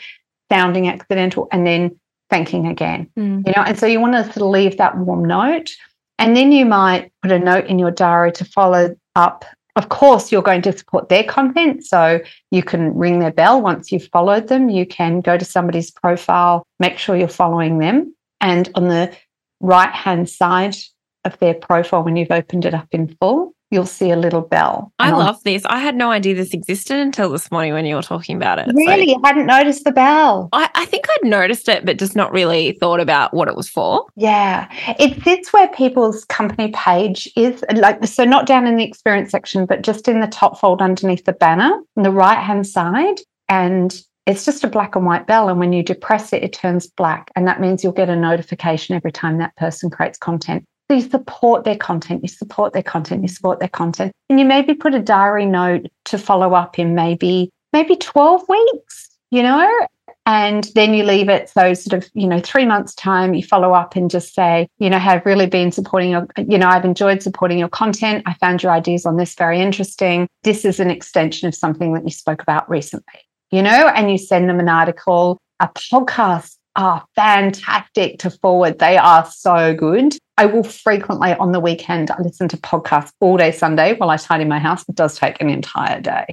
sounding 0.51 0.89
accidental, 0.89 1.47
and 1.53 1.65
then 1.65 1.97
thanking 2.31 2.67
again, 2.67 3.09
mm. 3.17 3.47
you 3.47 3.53
know. 3.55 3.63
And 3.63 3.79
so 3.79 3.87
you 3.87 4.01
want 4.01 4.15
to 4.15 4.25
sort 4.25 4.39
of 4.39 4.49
leave 4.49 4.77
that 4.79 4.99
warm 4.99 5.25
note. 5.25 5.71
And 6.19 6.37
then 6.37 6.51
you 6.51 6.67
might 6.67 7.13
put 7.23 7.31
a 7.31 7.39
note 7.39 7.67
in 7.67 7.79
your 7.79 7.93
diary 7.93 8.33
to 8.33 8.45
follow 8.45 8.97
up 9.15 9.45
of 9.79 9.91
course, 9.91 10.33
you're 10.33 10.43
going 10.43 10.63
to 10.63 10.77
support 10.77 11.09
their 11.09 11.23
content. 11.23 11.85
So 11.85 12.21
you 12.51 12.65
can 12.65 12.95
ring 12.95 13.21
their 13.21 13.31
bell 13.31 13.63
once 13.63 13.93
you've 13.93 14.09
followed 14.13 14.49
them. 14.49 14.69
You 14.69 14.85
can 14.85 15.21
go 15.21 15.39
to 15.39 15.45
somebody's 15.45 15.93
profile, 15.93 16.65
make 16.81 16.99
sure 16.99 17.17
you're 17.17 17.29
following 17.29 17.79
them. 17.79 18.13
And 18.41 18.69
on 18.75 18.89
the 18.89 19.17
right 19.61 19.93
hand 19.93 20.29
side 20.29 20.75
of 21.25 21.39
their 21.39 21.55
profile, 21.55 22.03
when 22.03 22.17
you've 22.17 22.33
opened 22.33 22.65
it 22.65 22.75
up 22.75 22.89
in 22.91 23.17
full, 23.21 23.55
you'll 23.71 23.87
see 23.87 24.11
a 24.11 24.17
little 24.17 24.41
bell. 24.41 24.93
I 24.99 25.11
love 25.11 25.43
this. 25.45 25.65
I 25.67 25.79
had 25.79 25.95
no 25.95 26.11
idea 26.11 26.35
this 26.35 26.55
existed 26.55 26.99
until 26.99 27.31
this 27.31 27.51
morning 27.51 27.75
when 27.75 27.85
you 27.85 27.97
were 27.97 28.03
talking 28.03 28.37
about 28.37 28.59
it. 28.59 28.69
Really? 28.75 29.07
So, 29.07 29.13
you 29.13 29.21
hadn't 29.25 29.47
noticed 29.47 29.85
the 29.85 29.93
bell? 29.93 30.49
I, 30.53 30.71
I, 30.75 30.87
think 30.87 31.07
I'd 31.09 31.29
noticed 31.29 31.69
it, 31.69 31.85
but 31.85 31.99
just 31.99 32.17
not 32.17 32.33
really 32.33 32.73
thought 32.73 33.01
about 33.01 33.35
what 33.35 33.49
it 33.49 33.57
was 33.57 33.69
for. 33.69 34.07
Yeah. 34.17 34.69
It 34.99 35.23
sits 35.23 35.53
where 35.53 35.69
people's 35.69 36.25
company 36.25 36.73
page 36.75 37.31
is. 37.37 37.65
Like 37.75 38.05
so 38.07 38.25
not 38.25 38.47
down 38.47 38.67
in 38.67 38.77
the 38.77 38.85
experience 38.85 39.31
section, 39.31 39.67
but 39.67 39.83
just 39.83 40.09
in 40.09 40.21
the 40.21 40.27
top 40.27 40.59
fold 40.59 40.81
underneath 40.81 41.25
the 41.25 41.33
banner 41.33 41.81
on 41.97 42.03
the 42.03 42.11
right 42.11 42.39
hand 42.39 42.67
side. 42.67 43.21
And 43.49 44.01
it's 44.27 44.45
just 44.45 44.65
a 44.65 44.69
black 44.69 44.97
and 44.97 45.07
white 45.07 45.27
bell. 45.27 45.49
And 45.49 45.59
when 45.59 45.73
you 45.73 45.83
depress 45.83 46.33
it, 46.33 46.43
it 46.43 46.53
turns 46.53 46.87
black. 46.87 47.31
And 47.37 47.47
that 47.47 47.61
means 47.61 47.83
you'll 47.83 47.93
get 47.93 48.11
a 48.11 48.17
notification 48.17 48.95
every 48.95 49.13
time 49.13 49.39
that 49.39 49.57
person 49.57 49.91
creates 49.91 50.19
content. 50.19 50.65
So 50.91 50.97
you 50.97 51.03
support 51.03 51.65
their 51.65 51.77
content, 51.77 52.23
you 52.23 52.29
support 52.29 52.73
their 52.73 52.83
content, 52.83 53.23
you 53.23 53.29
support 53.29 53.61
their 53.61 53.69
content. 53.69 54.13
And 54.31 54.41
you 54.41 54.47
maybe 54.47 54.73
put 54.73 54.95
a 54.95 55.01
diary 55.01 55.45
note 55.45 55.87
to 56.07 56.19
follow 56.19 56.55
up 56.55 56.79
in 56.79 56.95
maybe, 56.95 57.51
maybe 57.75 57.95
12 57.97 58.43
weeks, 58.49 59.11
you 59.31 59.43
know? 59.43 59.71
And 60.25 60.65
then 60.75 60.95
you 60.95 61.05
leave 61.05 61.29
it. 61.29 61.51
So 61.51 61.75
sort 61.75 62.03
of, 62.03 62.11
you 62.15 62.27
know, 62.27 62.41
three 62.41 62.65
months 62.65 62.95
time, 62.95 63.35
you 63.35 63.43
follow 63.43 63.73
up 63.73 63.97
and 63.97 64.11
just 64.11 64.35
say, 64.35 64.69
you 64.79 64.89
know, 64.89 64.99
have 64.99 65.25
really 65.27 65.47
been 65.47 65.73
supporting 65.73 66.11
your, 66.11 66.27
you 66.37 66.59
know, 66.59 66.69
I've 66.69 66.85
enjoyed 66.85 67.23
supporting 67.23 67.59
your 67.59 67.69
content. 67.69 68.23
I 68.27 68.35
found 68.35 68.63
your 68.63 68.73
ideas 68.73 69.05
on 69.05 69.17
this 69.17 69.35
very 69.35 69.61
interesting. 69.61 70.27
This 70.43 70.65
is 70.65 70.81
an 70.81 70.91
extension 70.91 71.49
of 71.49 71.55
something 71.55 71.93
that 71.95 72.05
you 72.05 72.11
spoke 72.11 72.43
about 72.43 72.69
recently, 72.69 73.21
you 73.51 73.63
know, 73.63 73.89
and 73.89 74.11
you 74.11 74.19
send 74.19 74.49
them 74.49 74.61
an 74.61 74.69
article, 74.69 75.39
a 75.61 75.69
podcast 75.69 76.57
are 76.77 77.05
fantastic 77.17 78.19
to 78.21 78.31
forward. 78.31 78.79
They 78.79 78.97
are 78.97 79.27
so 79.27 79.75
good. 79.75 80.17
I 80.37 80.47
will 80.47 80.63
frequently 80.63 81.35
on 81.35 81.51
the 81.51 81.59
weekend 81.59 82.13
I 82.13 82.23
listen 82.23 82.49
to 82.49 82.57
podcasts 82.59 83.11
all 83.21 83.37
day 83.37 83.51
Sunday 83.51 83.95
while 83.95 84.11
I 84.11 84.17
tidy 84.17 84.45
my 84.45 84.61
house. 84.61 84.85
It 84.89 84.95
does 84.95 85.19
take 85.19 85.41
an 85.41 85.51
entire 85.51 86.01
day. 86.01 86.27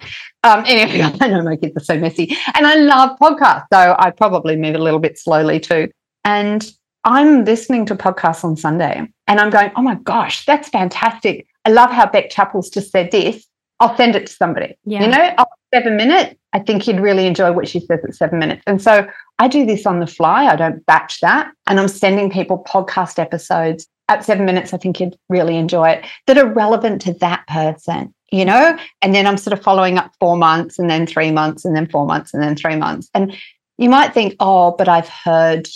Um, 0.43 0.63
anyway, 0.67 1.09
I 1.19 1.27
know 1.27 1.41
my 1.41 1.55
kids 1.55 1.75
are 1.75 1.83
so 1.83 1.97
messy, 1.97 2.37
and 2.53 2.67
I 2.67 2.75
love 2.75 3.17
podcasts, 3.19 3.65
so 3.73 3.95
I 3.97 4.11
probably 4.11 4.55
move 4.55 4.75
a 4.75 4.79
little 4.79 4.99
bit 4.99 5.17
slowly 5.17 5.59
too. 5.59 5.89
And 6.23 6.71
I'm 7.03 7.45
listening 7.45 7.87
to 7.87 7.95
podcasts 7.95 8.43
on 8.43 8.55
Sunday, 8.55 9.07
and 9.27 9.39
I'm 9.39 9.49
going, 9.49 9.71
"Oh 9.75 9.81
my 9.81 9.95
gosh, 9.95 10.45
that's 10.45 10.69
fantastic! 10.69 11.47
I 11.65 11.71
love 11.71 11.89
how 11.89 12.07
Beck 12.07 12.29
Chappell's 12.29 12.69
just 12.69 12.91
said 12.91 13.09
this. 13.11 13.47
I'll 13.79 13.95
send 13.97 14.15
it 14.15 14.27
to 14.27 14.33
somebody. 14.33 14.77
Yeah. 14.85 15.03
You 15.03 15.07
know, 15.07 15.33
oh, 15.37 15.45
seven 15.73 15.97
minutes. 15.97 16.35
I 16.53 16.59
think 16.59 16.87
you'd 16.87 16.99
really 16.99 17.27
enjoy 17.27 17.51
what 17.51 17.67
she 17.67 17.81
says 17.81 17.99
at 18.03 18.15
seven 18.15 18.39
minutes. 18.39 18.63
And 18.65 18.81
so 18.81 19.07
I 19.39 19.47
do 19.47 19.65
this 19.65 19.85
on 19.85 19.99
the 19.99 20.07
fly. 20.07 20.45
I 20.45 20.55
don't 20.55 20.85
batch 20.85 21.19
that. 21.19 21.51
And 21.67 21.79
I'm 21.79 21.89
sending 21.89 22.31
people 22.31 22.63
podcast 22.67 23.19
episodes 23.19 23.87
at 24.07 24.23
seven 24.23 24.45
minutes. 24.45 24.73
I 24.73 24.77
think 24.77 24.99
you'd 24.99 25.17
really 25.27 25.57
enjoy 25.57 25.89
it 25.89 26.05
that 26.27 26.37
are 26.37 26.47
relevant 26.47 27.01
to 27.01 27.13
that 27.15 27.45
person, 27.47 28.13
you 28.31 28.45
know? 28.45 28.77
And 29.01 29.13
then 29.13 29.27
I'm 29.27 29.37
sort 29.37 29.57
of 29.57 29.63
following 29.63 29.97
up 29.97 30.11
four 30.19 30.37
months 30.37 30.79
and 30.79 30.89
then 30.89 31.05
three 31.05 31.31
months 31.31 31.65
and 31.65 31.75
then 31.75 31.89
four 31.89 32.05
months 32.05 32.33
and 32.33 32.41
then 32.41 32.55
three 32.55 32.77
months. 32.77 33.09
And 33.13 33.35
you 33.77 33.89
might 33.89 34.13
think, 34.13 34.35
oh, 34.39 34.75
but 34.77 34.87
I've 34.87 35.09
heard 35.09 35.67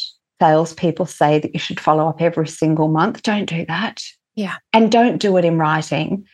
salespeople 0.41 1.07
say 1.07 1.39
that 1.39 1.53
you 1.53 1.59
should 1.59 1.81
follow 1.81 2.07
up 2.07 2.21
every 2.21 2.47
single 2.47 2.87
month. 2.87 3.23
Don't 3.23 3.45
do 3.45 3.65
that. 3.65 4.01
Yeah. 4.35 4.55
And 4.71 4.89
don't 4.89 5.17
do 5.17 5.35
it 5.35 5.43
in 5.43 5.57
writing 5.57 6.25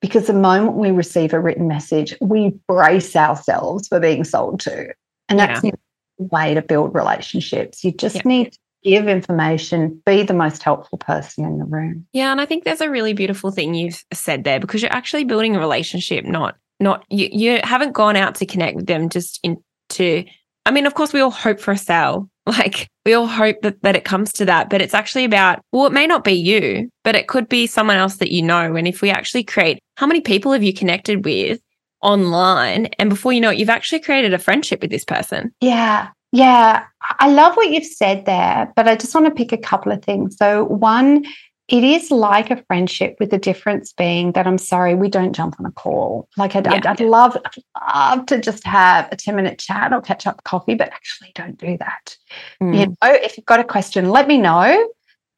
because 0.00 0.26
the 0.26 0.32
moment 0.32 0.76
we 0.76 0.90
receive 0.90 1.32
a 1.32 1.40
written 1.40 1.68
message, 1.68 2.14
we 2.20 2.50
brace 2.66 3.14
ourselves 3.14 3.88
for 3.88 4.00
being 4.00 4.24
sold 4.24 4.60
to. 4.60 4.92
And 5.28 5.38
that's 5.38 5.62
yeah. 5.62 5.72
the 6.18 6.24
way 6.24 6.54
to 6.54 6.62
build 6.62 6.94
relationships. 6.94 7.84
You 7.84 7.92
just 7.92 8.16
yeah. 8.16 8.22
need 8.24 8.52
to 8.52 8.58
give 8.82 9.08
information, 9.08 10.02
be 10.06 10.22
the 10.22 10.34
most 10.34 10.62
helpful 10.62 10.98
person 10.98 11.44
in 11.44 11.58
the 11.58 11.64
room. 11.64 12.06
Yeah. 12.12 12.32
And 12.32 12.40
I 12.40 12.46
think 12.46 12.64
there's 12.64 12.80
a 12.80 12.90
really 12.90 13.12
beautiful 13.12 13.50
thing 13.50 13.74
you've 13.74 14.02
said 14.12 14.44
there 14.44 14.58
because 14.58 14.82
you're 14.82 14.92
actually 14.92 15.24
building 15.24 15.54
a 15.56 15.60
relationship, 15.60 16.24
not 16.24 16.56
not 16.80 17.04
you 17.10 17.28
you 17.30 17.60
haven't 17.62 17.92
gone 17.92 18.16
out 18.16 18.36
to 18.36 18.46
connect 18.46 18.76
with 18.76 18.86
them 18.86 19.10
just 19.10 19.38
into 19.42 20.24
I 20.70 20.72
mean, 20.72 20.86
of 20.86 20.94
course, 20.94 21.12
we 21.12 21.20
all 21.20 21.32
hope 21.32 21.58
for 21.58 21.72
a 21.72 21.76
sale. 21.76 22.28
Like 22.46 22.88
we 23.04 23.12
all 23.14 23.28
hope 23.28 23.60
that, 23.62 23.80
that 23.82 23.94
it 23.94 24.04
comes 24.04 24.32
to 24.32 24.44
that, 24.46 24.70
but 24.70 24.82
it's 24.82 24.94
actually 24.94 25.24
about, 25.24 25.60
well, 25.70 25.86
it 25.86 25.92
may 25.92 26.04
not 26.04 26.24
be 26.24 26.32
you, 26.32 26.90
but 27.04 27.14
it 27.14 27.28
could 27.28 27.48
be 27.48 27.68
someone 27.68 27.96
else 27.96 28.16
that 28.16 28.32
you 28.32 28.42
know. 28.42 28.74
And 28.74 28.88
if 28.88 29.02
we 29.02 29.10
actually 29.10 29.44
create, 29.44 29.78
how 29.96 30.06
many 30.06 30.20
people 30.20 30.50
have 30.50 30.62
you 30.62 30.72
connected 30.72 31.24
with 31.24 31.60
online? 32.02 32.86
And 32.98 33.08
before 33.08 33.32
you 33.32 33.40
know 33.40 33.50
it, 33.50 33.58
you've 33.58 33.68
actually 33.68 34.00
created 34.00 34.34
a 34.34 34.38
friendship 34.38 34.80
with 34.80 34.90
this 34.90 35.04
person. 35.04 35.54
Yeah. 35.60 36.08
Yeah. 36.32 36.84
I 37.20 37.30
love 37.30 37.56
what 37.56 37.70
you've 37.70 37.84
said 37.84 38.24
there, 38.24 38.72
but 38.74 38.88
I 38.88 38.96
just 38.96 39.14
want 39.14 39.26
to 39.26 39.32
pick 39.34 39.52
a 39.52 39.58
couple 39.58 39.92
of 39.92 40.02
things. 40.02 40.36
So, 40.36 40.64
one, 40.64 41.24
it 41.70 41.84
is 41.84 42.10
like 42.10 42.50
a 42.50 42.62
friendship 42.64 43.16
with 43.20 43.30
the 43.30 43.38
difference 43.38 43.92
being 43.92 44.32
that 44.32 44.44
I'm 44.44 44.58
sorry, 44.58 44.96
we 44.96 45.08
don't 45.08 45.32
jump 45.32 45.54
on 45.60 45.66
a 45.66 45.70
call. 45.70 46.28
Like 46.36 46.56
I'd, 46.56 46.66
yeah, 46.66 46.74
I'd, 46.74 46.86
I'd 46.86 47.00
love, 47.00 47.36
I'd 47.44 48.16
love 48.18 48.26
to 48.26 48.40
just 48.40 48.66
have 48.66 49.08
a 49.12 49.16
10 49.16 49.36
minute 49.36 49.60
chat 49.60 49.92
or 49.92 50.00
catch 50.00 50.26
up 50.26 50.42
coffee, 50.42 50.74
but 50.74 50.88
actually 50.88 51.30
don't 51.36 51.56
do 51.56 51.78
that. 51.78 52.16
Mm. 52.60 52.76
You 52.76 52.86
know, 52.86 53.14
if 53.14 53.36
you've 53.36 53.46
got 53.46 53.60
a 53.60 53.64
question, 53.64 54.10
let 54.10 54.26
me 54.26 54.36
know 54.36 54.88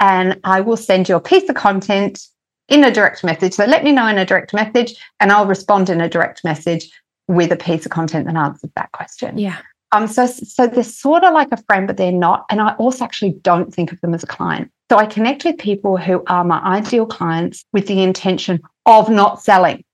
and 0.00 0.40
I 0.42 0.62
will 0.62 0.78
send 0.78 1.06
you 1.06 1.16
a 1.16 1.20
piece 1.20 1.48
of 1.50 1.54
content 1.54 2.26
in 2.68 2.82
a 2.82 2.90
direct 2.90 3.22
message. 3.22 3.52
So 3.52 3.66
let 3.66 3.84
me 3.84 3.92
know 3.92 4.06
in 4.06 4.16
a 4.16 4.24
direct 4.24 4.54
message 4.54 4.94
and 5.20 5.30
I'll 5.30 5.46
respond 5.46 5.90
in 5.90 6.00
a 6.00 6.08
direct 6.08 6.44
message 6.44 6.90
with 7.28 7.52
a 7.52 7.56
piece 7.56 7.84
of 7.84 7.92
content 7.92 8.26
that 8.26 8.36
answers 8.36 8.70
that 8.74 8.90
question. 8.92 9.36
Yeah. 9.36 9.58
Um, 9.92 10.06
so 10.06 10.26
so 10.26 10.66
they're 10.66 10.82
sort 10.82 11.22
of 11.22 11.34
like 11.34 11.49
a 11.52 11.62
friend, 11.64 11.87
but 11.87 11.96
they're 11.96 12.11
not. 12.11 12.46
And 12.50 12.61
I 12.61 12.75
also 12.75 13.04
actually 13.04 13.32
don't 13.42 13.72
think 13.72 13.92
of 13.92 14.00
them 14.00 14.14
as 14.14 14.22
a 14.22 14.26
client. 14.26 14.70
So 14.90 14.99
I 14.99 15.06
connect 15.06 15.44
with 15.44 15.58
people 15.58 15.96
who 15.96 16.22
are 16.26 16.44
my 16.44 16.61
ideal 16.61 17.06
clients 17.06 17.64
with 17.72 17.87
the 17.87 18.02
intention 18.02 18.61
of 18.87 19.08
not 19.08 19.42
selling. 19.42 19.84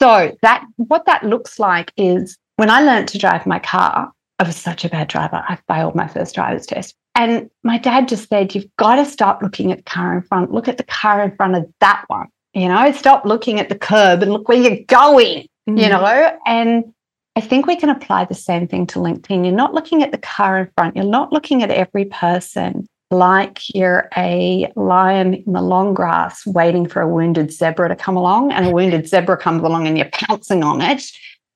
So 0.00 0.36
that 0.42 0.64
what 0.76 1.06
that 1.06 1.24
looks 1.24 1.58
like 1.58 1.92
is 1.96 2.36
when 2.56 2.70
I 2.70 2.80
learned 2.80 3.08
to 3.08 3.18
drive 3.18 3.46
my 3.46 3.58
car, 3.58 4.12
I 4.38 4.42
was 4.42 4.56
such 4.56 4.84
a 4.84 4.88
bad 4.88 5.08
driver. 5.08 5.42
I 5.48 5.58
failed 5.68 5.94
my 5.94 6.06
first 6.06 6.34
driver's 6.34 6.66
test. 6.66 6.94
And 7.14 7.48
my 7.62 7.78
dad 7.78 8.08
just 8.08 8.28
said, 8.28 8.54
You've 8.54 8.74
got 8.76 8.96
to 8.96 9.06
stop 9.06 9.42
looking 9.42 9.72
at 9.72 9.78
the 9.78 9.84
car 9.84 10.14
in 10.14 10.22
front. 10.22 10.52
Look 10.52 10.68
at 10.68 10.76
the 10.76 10.84
car 10.84 11.22
in 11.22 11.34
front 11.34 11.56
of 11.56 11.66
that 11.80 12.04
one. 12.08 12.28
You 12.52 12.68
know, 12.68 12.92
stop 12.92 13.24
looking 13.24 13.58
at 13.58 13.68
the 13.68 13.78
curb 13.78 14.22
and 14.22 14.32
look 14.32 14.48
where 14.48 14.58
you're 14.58 14.84
going, 14.86 15.46
mm-hmm. 15.68 15.76
you 15.76 15.88
know? 15.88 16.38
And 16.46 16.92
I 17.36 17.40
think 17.40 17.66
we 17.66 17.76
can 17.76 17.90
apply 17.90 18.24
the 18.24 18.34
same 18.34 18.66
thing 18.66 18.86
to 18.88 18.98
LinkedIn. 18.98 19.44
You're 19.44 19.54
not 19.54 19.74
looking 19.74 20.02
at 20.02 20.10
the 20.10 20.18
car 20.18 20.58
in 20.58 20.70
front, 20.76 20.96
you're 20.96 21.04
not 21.04 21.32
looking 21.32 21.62
at 21.62 21.70
every 21.70 22.06
person 22.06 22.86
like 23.12 23.60
you're 23.72 24.08
a 24.16 24.72
lion 24.74 25.34
in 25.34 25.52
the 25.52 25.62
long 25.62 25.94
grass 25.94 26.44
waiting 26.44 26.88
for 26.88 27.00
a 27.00 27.08
wounded 27.08 27.52
zebra 27.52 27.88
to 27.88 27.94
come 27.94 28.16
along, 28.16 28.50
and 28.50 28.66
a 28.66 28.70
wounded 28.70 29.06
zebra 29.08 29.36
comes 29.36 29.62
along 29.62 29.86
and 29.86 29.96
you're 29.96 30.10
pouncing 30.10 30.64
on 30.64 30.80
it 30.80 31.02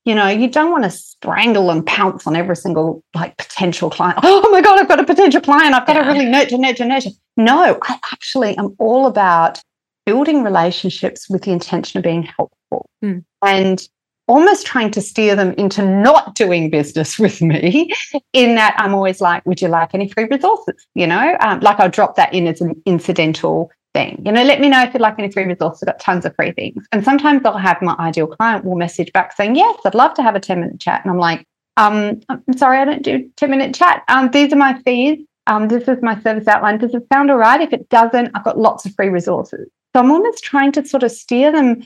you 0.05 0.15
know, 0.15 0.29
you 0.29 0.49
don't 0.49 0.71
want 0.71 0.85
to 0.85 0.91
strangle 0.91 1.71
and 1.71 1.85
pounce 1.87 2.27
on 2.27 2.35
every 2.35 2.57
single 2.57 3.05
like 3.15 3.37
potential 3.37 3.91
client. 3.91 4.19
Oh 4.25 4.51
my 4.51 4.61
God, 4.61 4.79
I've 4.79 4.89
got 4.89 5.01
a 5.01 5.05
potential 5.05 5.41
client. 5.41 5.75
I've 5.75 5.87
got 5.87 5.97
yeah. 5.97 6.05
to 6.05 6.09
really 6.09 6.25
nurture, 6.25 6.59
nurture, 6.59 6.85
nurture. 6.85 7.11
No, 7.37 7.79
I 7.83 7.99
actually 8.13 8.57
am 8.57 8.75
all 8.79 9.07
about 9.07 9.61
building 10.07 10.43
relationships 10.43 11.29
with 11.29 11.43
the 11.43 11.53
intention 11.53 11.99
of 11.99 12.05
being 12.05 12.23
helpful 12.23 12.89
mm. 13.05 13.23
and 13.43 13.87
almost 14.31 14.65
trying 14.65 14.93
to 14.93 15.01
steer 15.01 15.35
them 15.35 15.53
into 15.55 15.85
not 15.85 16.37
doing 16.37 16.71
business 16.71 17.19
with 17.19 17.43
me 17.43 17.93
in 18.33 18.55
that 18.55 18.75
I'm 18.79 18.95
always 18.95 19.21
like, 19.21 19.45
would 19.45 19.61
you 19.61 19.69
like 19.69 19.93
any 19.93 20.09
free 20.09 20.25
resources? 20.31 20.87
You 20.95 21.09
know, 21.09 21.37
um, 21.41 21.61
like 21.61 21.81
I'll 21.81 21.91
drop 21.91 22.15
that 22.15 22.33
in 22.33 22.47
as 22.47 22.61
an 22.61 22.81
incidental 22.87 23.71
thing. 23.93 24.23
You 24.25 24.31
know, 24.31 24.45
let 24.45 24.61
me 24.61 24.69
know 24.69 24.85
if 24.85 24.95
you'd 24.95 25.01
like 25.01 25.19
any 25.19 25.33
free 25.33 25.45
resources. 25.45 25.83
I've 25.83 25.95
got 25.95 26.01
tons 26.01 26.25
of 26.25 26.35
free 26.37 26.53
things. 26.53 26.87
And 26.93 27.05
sometimes 27.05 27.43
I'll 27.45 27.59
have 27.59 27.83
my 27.83 27.97
ideal 27.99 28.29
client 28.29 28.65
will 28.65 28.77
message 28.77 29.13
back 29.13 29.33
saying, 29.33 29.57
Yes, 29.57 29.79
I'd 29.85 29.97
love 29.97 30.15
to 30.15 30.23
have 30.23 30.37
a 30.37 30.41
10 30.41 30.61
minute 30.61 30.81
chat. 30.81 31.03
And 31.05 31.11
I'm 31.11 31.19
like, 31.19 31.45
um, 31.77 32.21
I'm 32.29 32.57
sorry, 32.57 32.79
I 32.79 32.85
don't 32.85 33.03
do 33.03 33.29
10 33.37 33.51
minute 33.51 33.75
chat. 33.75 34.05
Um, 34.09 34.31
these 34.31 34.53
are 34.53 34.57
my 34.57 34.81
fees. 34.85 35.19
Um, 35.49 35.67
this 35.67 35.89
is 35.89 35.99
my 36.03 36.21
service 36.23 36.47
outline. 36.47 36.79
Does 36.79 36.95
it 36.95 37.03
sound 37.13 37.33
all 37.33 37.39
right? 37.39 37.61
If 37.61 37.73
it 37.73 37.89
doesn't, 37.89 38.31
I've 38.35 38.45
got 38.45 38.59
lots 38.59 38.87
of 38.87 38.95
free 38.95 39.09
resources. 39.09 39.69
So 39.93 40.01
I'm 40.01 40.13
almost 40.13 40.45
trying 40.45 40.71
to 40.73 40.87
sort 40.87 41.03
of 41.03 41.11
steer 41.11 41.51
them 41.51 41.83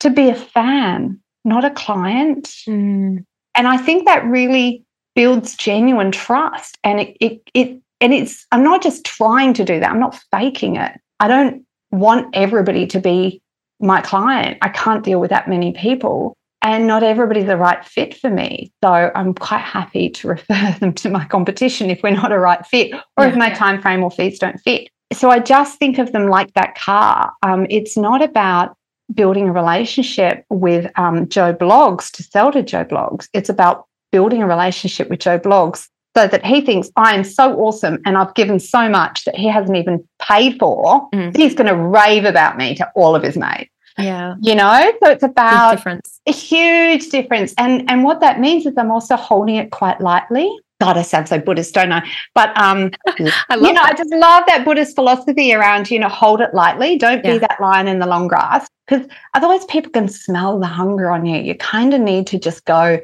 to 0.00 0.10
be 0.10 0.28
a 0.28 0.34
fan, 0.34 1.20
not 1.44 1.64
a 1.64 1.70
client. 1.70 2.44
Mm. 2.68 3.24
And 3.54 3.68
I 3.68 3.76
think 3.76 4.06
that 4.06 4.24
really 4.24 4.84
builds 5.14 5.56
genuine 5.56 6.12
trust. 6.12 6.78
And 6.84 7.00
it, 7.00 7.16
it, 7.20 7.42
it, 7.54 7.80
and 8.00 8.14
it's, 8.14 8.46
I'm 8.52 8.62
not 8.62 8.82
just 8.82 9.04
trying 9.04 9.54
to 9.54 9.64
do 9.64 9.80
that. 9.80 9.90
I'm 9.90 10.00
not 10.00 10.20
faking 10.30 10.76
it. 10.76 10.92
I 11.20 11.28
don't 11.28 11.64
want 11.90 12.28
everybody 12.34 12.86
to 12.86 13.00
be 13.00 13.42
my 13.80 14.00
client. 14.00 14.58
I 14.62 14.68
can't 14.68 15.04
deal 15.04 15.20
with 15.20 15.30
that 15.30 15.48
many 15.48 15.72
people. 15.72 16.36
And 16.62 16.86
not 16.86 17.02
everybody's 17.02 17.46
the 17.46 17.56
right 17.56 17.84
fit 17.84 18.16
for 18.16 18.30
me. 18.30 18.72
So 18.82 19.10
I'm 19.14 19.32
quite 19.32 19.60
happy 19.60 20.10
to 20.10 20.28
refer 20.36 20.76
them 20.80 20.92
to 20.94 21.10
my 21.10 21.24
competition 21.24 21.90
if 21.90 22.02
we're 22.02 22.10
not 22.10 22.32
a 22.32 22.38
right 22.38 22.64
fit 22.66 22.92
or 22.92 23.24
yeah, 23.24 23.28
if 23.28 23.36
my 23.36 23.50
time 23.50 23.80
frame 23.80 24.02
or 24.02 24.10
fees 24.10 24.38
don't 24.38 24.58
fit. 24.58 24.88
So 25.12 25.30
I 25.30 25.38
just 25.38 25.78
think 25.78 25.98
of 25.98 26.12
them 26.12 26.28
like 26.28 26.52
that 26.54 26.76
car. 26.76 27.32
Um, 27.42 27.66
it's 27.70 27.96
not 27.96 28.22
about 28.22 28.76
building 29.14 29.48
a 29.48 29.52
relationship 29.52 30.44
with 30.50 30.90
um, 30.96 31.28
Joe 31.28 31.54
Bloggs 31.54 32.10
to 32.12 32.22
sell 32.22 32.52
to 32.52 32.62
Joe 32.62 32.84
Bloggs. 32.84 33.28
It's 33.32 33.48
about 33.48 33.86
building 34.12 34.42
a 34.42 34.46
relationship 34.46 35.08
with 35.08 35.20
Joe 35.20 35.38
Bloggs 35.38 35.88
so 36.16 36.26
that 36.26 36.44
he 36.44 36.60
thinks 36.60 36.90
I 36.96 37.14
am 37.14 37.24
so 37.24 37.54
awesome 37.60 37.98
and 38.04 38.16
I've 38.16 38.34
given 38.34 38.58
so 38.58 38.88
much 38.88 39.24
that 39.24 39.36
he 39.36 39.48
hasn't 39.48 39.76
even 39.76 40.06
paid 40.20 40.58
for. 40.58 41.08
Mm. 41.14 41.36
He's 41.36 41.54
going 41.54 41.68
to 41.68 41.76
rave 41.76 42.24
about 42.24 42.56
me 42.56 42.74
to 42.76 42.90
all 42.94 43.14
of 43.14 43.22
his 43.22 43.36
mates. 43.36 43.70
Yeah. 43.98 44.36
You 44.40 44.54
know, 44.54 44.92
so 45.02 45.10
it's 45.10 45.24
about 45.24 45.76
difference. 45.76 46.20
a 46.26 46.32
huge 46.32 47.08
difference. 47.08 47.52
And 47.58 47.90
and 47.90 48.04
what 48.04 48.20
that 48.20 48.38
means 48.38 48.64
is 48.64 48.74
I'm 48.76 48.92
also 48.92 49.16
holding 49.16 49.56
it 49.56 49.72
quite 49.72 50.00
lightly. 50.00 50.48
God, 50.80 50.96
I 50.96 51.02
sound 51.02 51.28
so 51.28 51.38
Buddhist, 51.38 51.74
don't 51.74 51.92
I? 51.92 52.08
But 52.34 52.56
um, 52.56 52.90
I 53.08 53.56
you 53.56 53.72
know, 53.72 53.74
that. 53.74 53.92
I 53.92 53.96
just 53.96 54.14
love 54.14 54.44
that 54.46 54.64
Buddhist 54.64 54.94
philosophy 54.94 55.52
around, 55.52 55.90
you 55.90 55.98
know, 55.98 56.08
hold 56.08 56.40
it 56.40 56.54
lightly. 56.54 56.96
Don't 56.96 57.24
yeah. 57.24 57.32
be 57.32 57.38
that 57.38 57.60
lion 57.60 57.88
in 57.88 57.98
the 57.98 58.06
long 58.06 58.28
grass. 58.28 58.68
Because 58.86 59.06
otherwise 59.34 59.64
people 59.66 59.90
can 59.90 60.08
smell 60.08 60.58
the 60.58 60.66
hunger 60.66 61.10
on 61.10 61.26
you. 61.26 61.40
You 61.40 61.54
kind 61.56 61.92
of 61.94 62.00
need 62.00 62.26
to 62.28 62.38
just 62.38 62.64
go, 62.64 63.00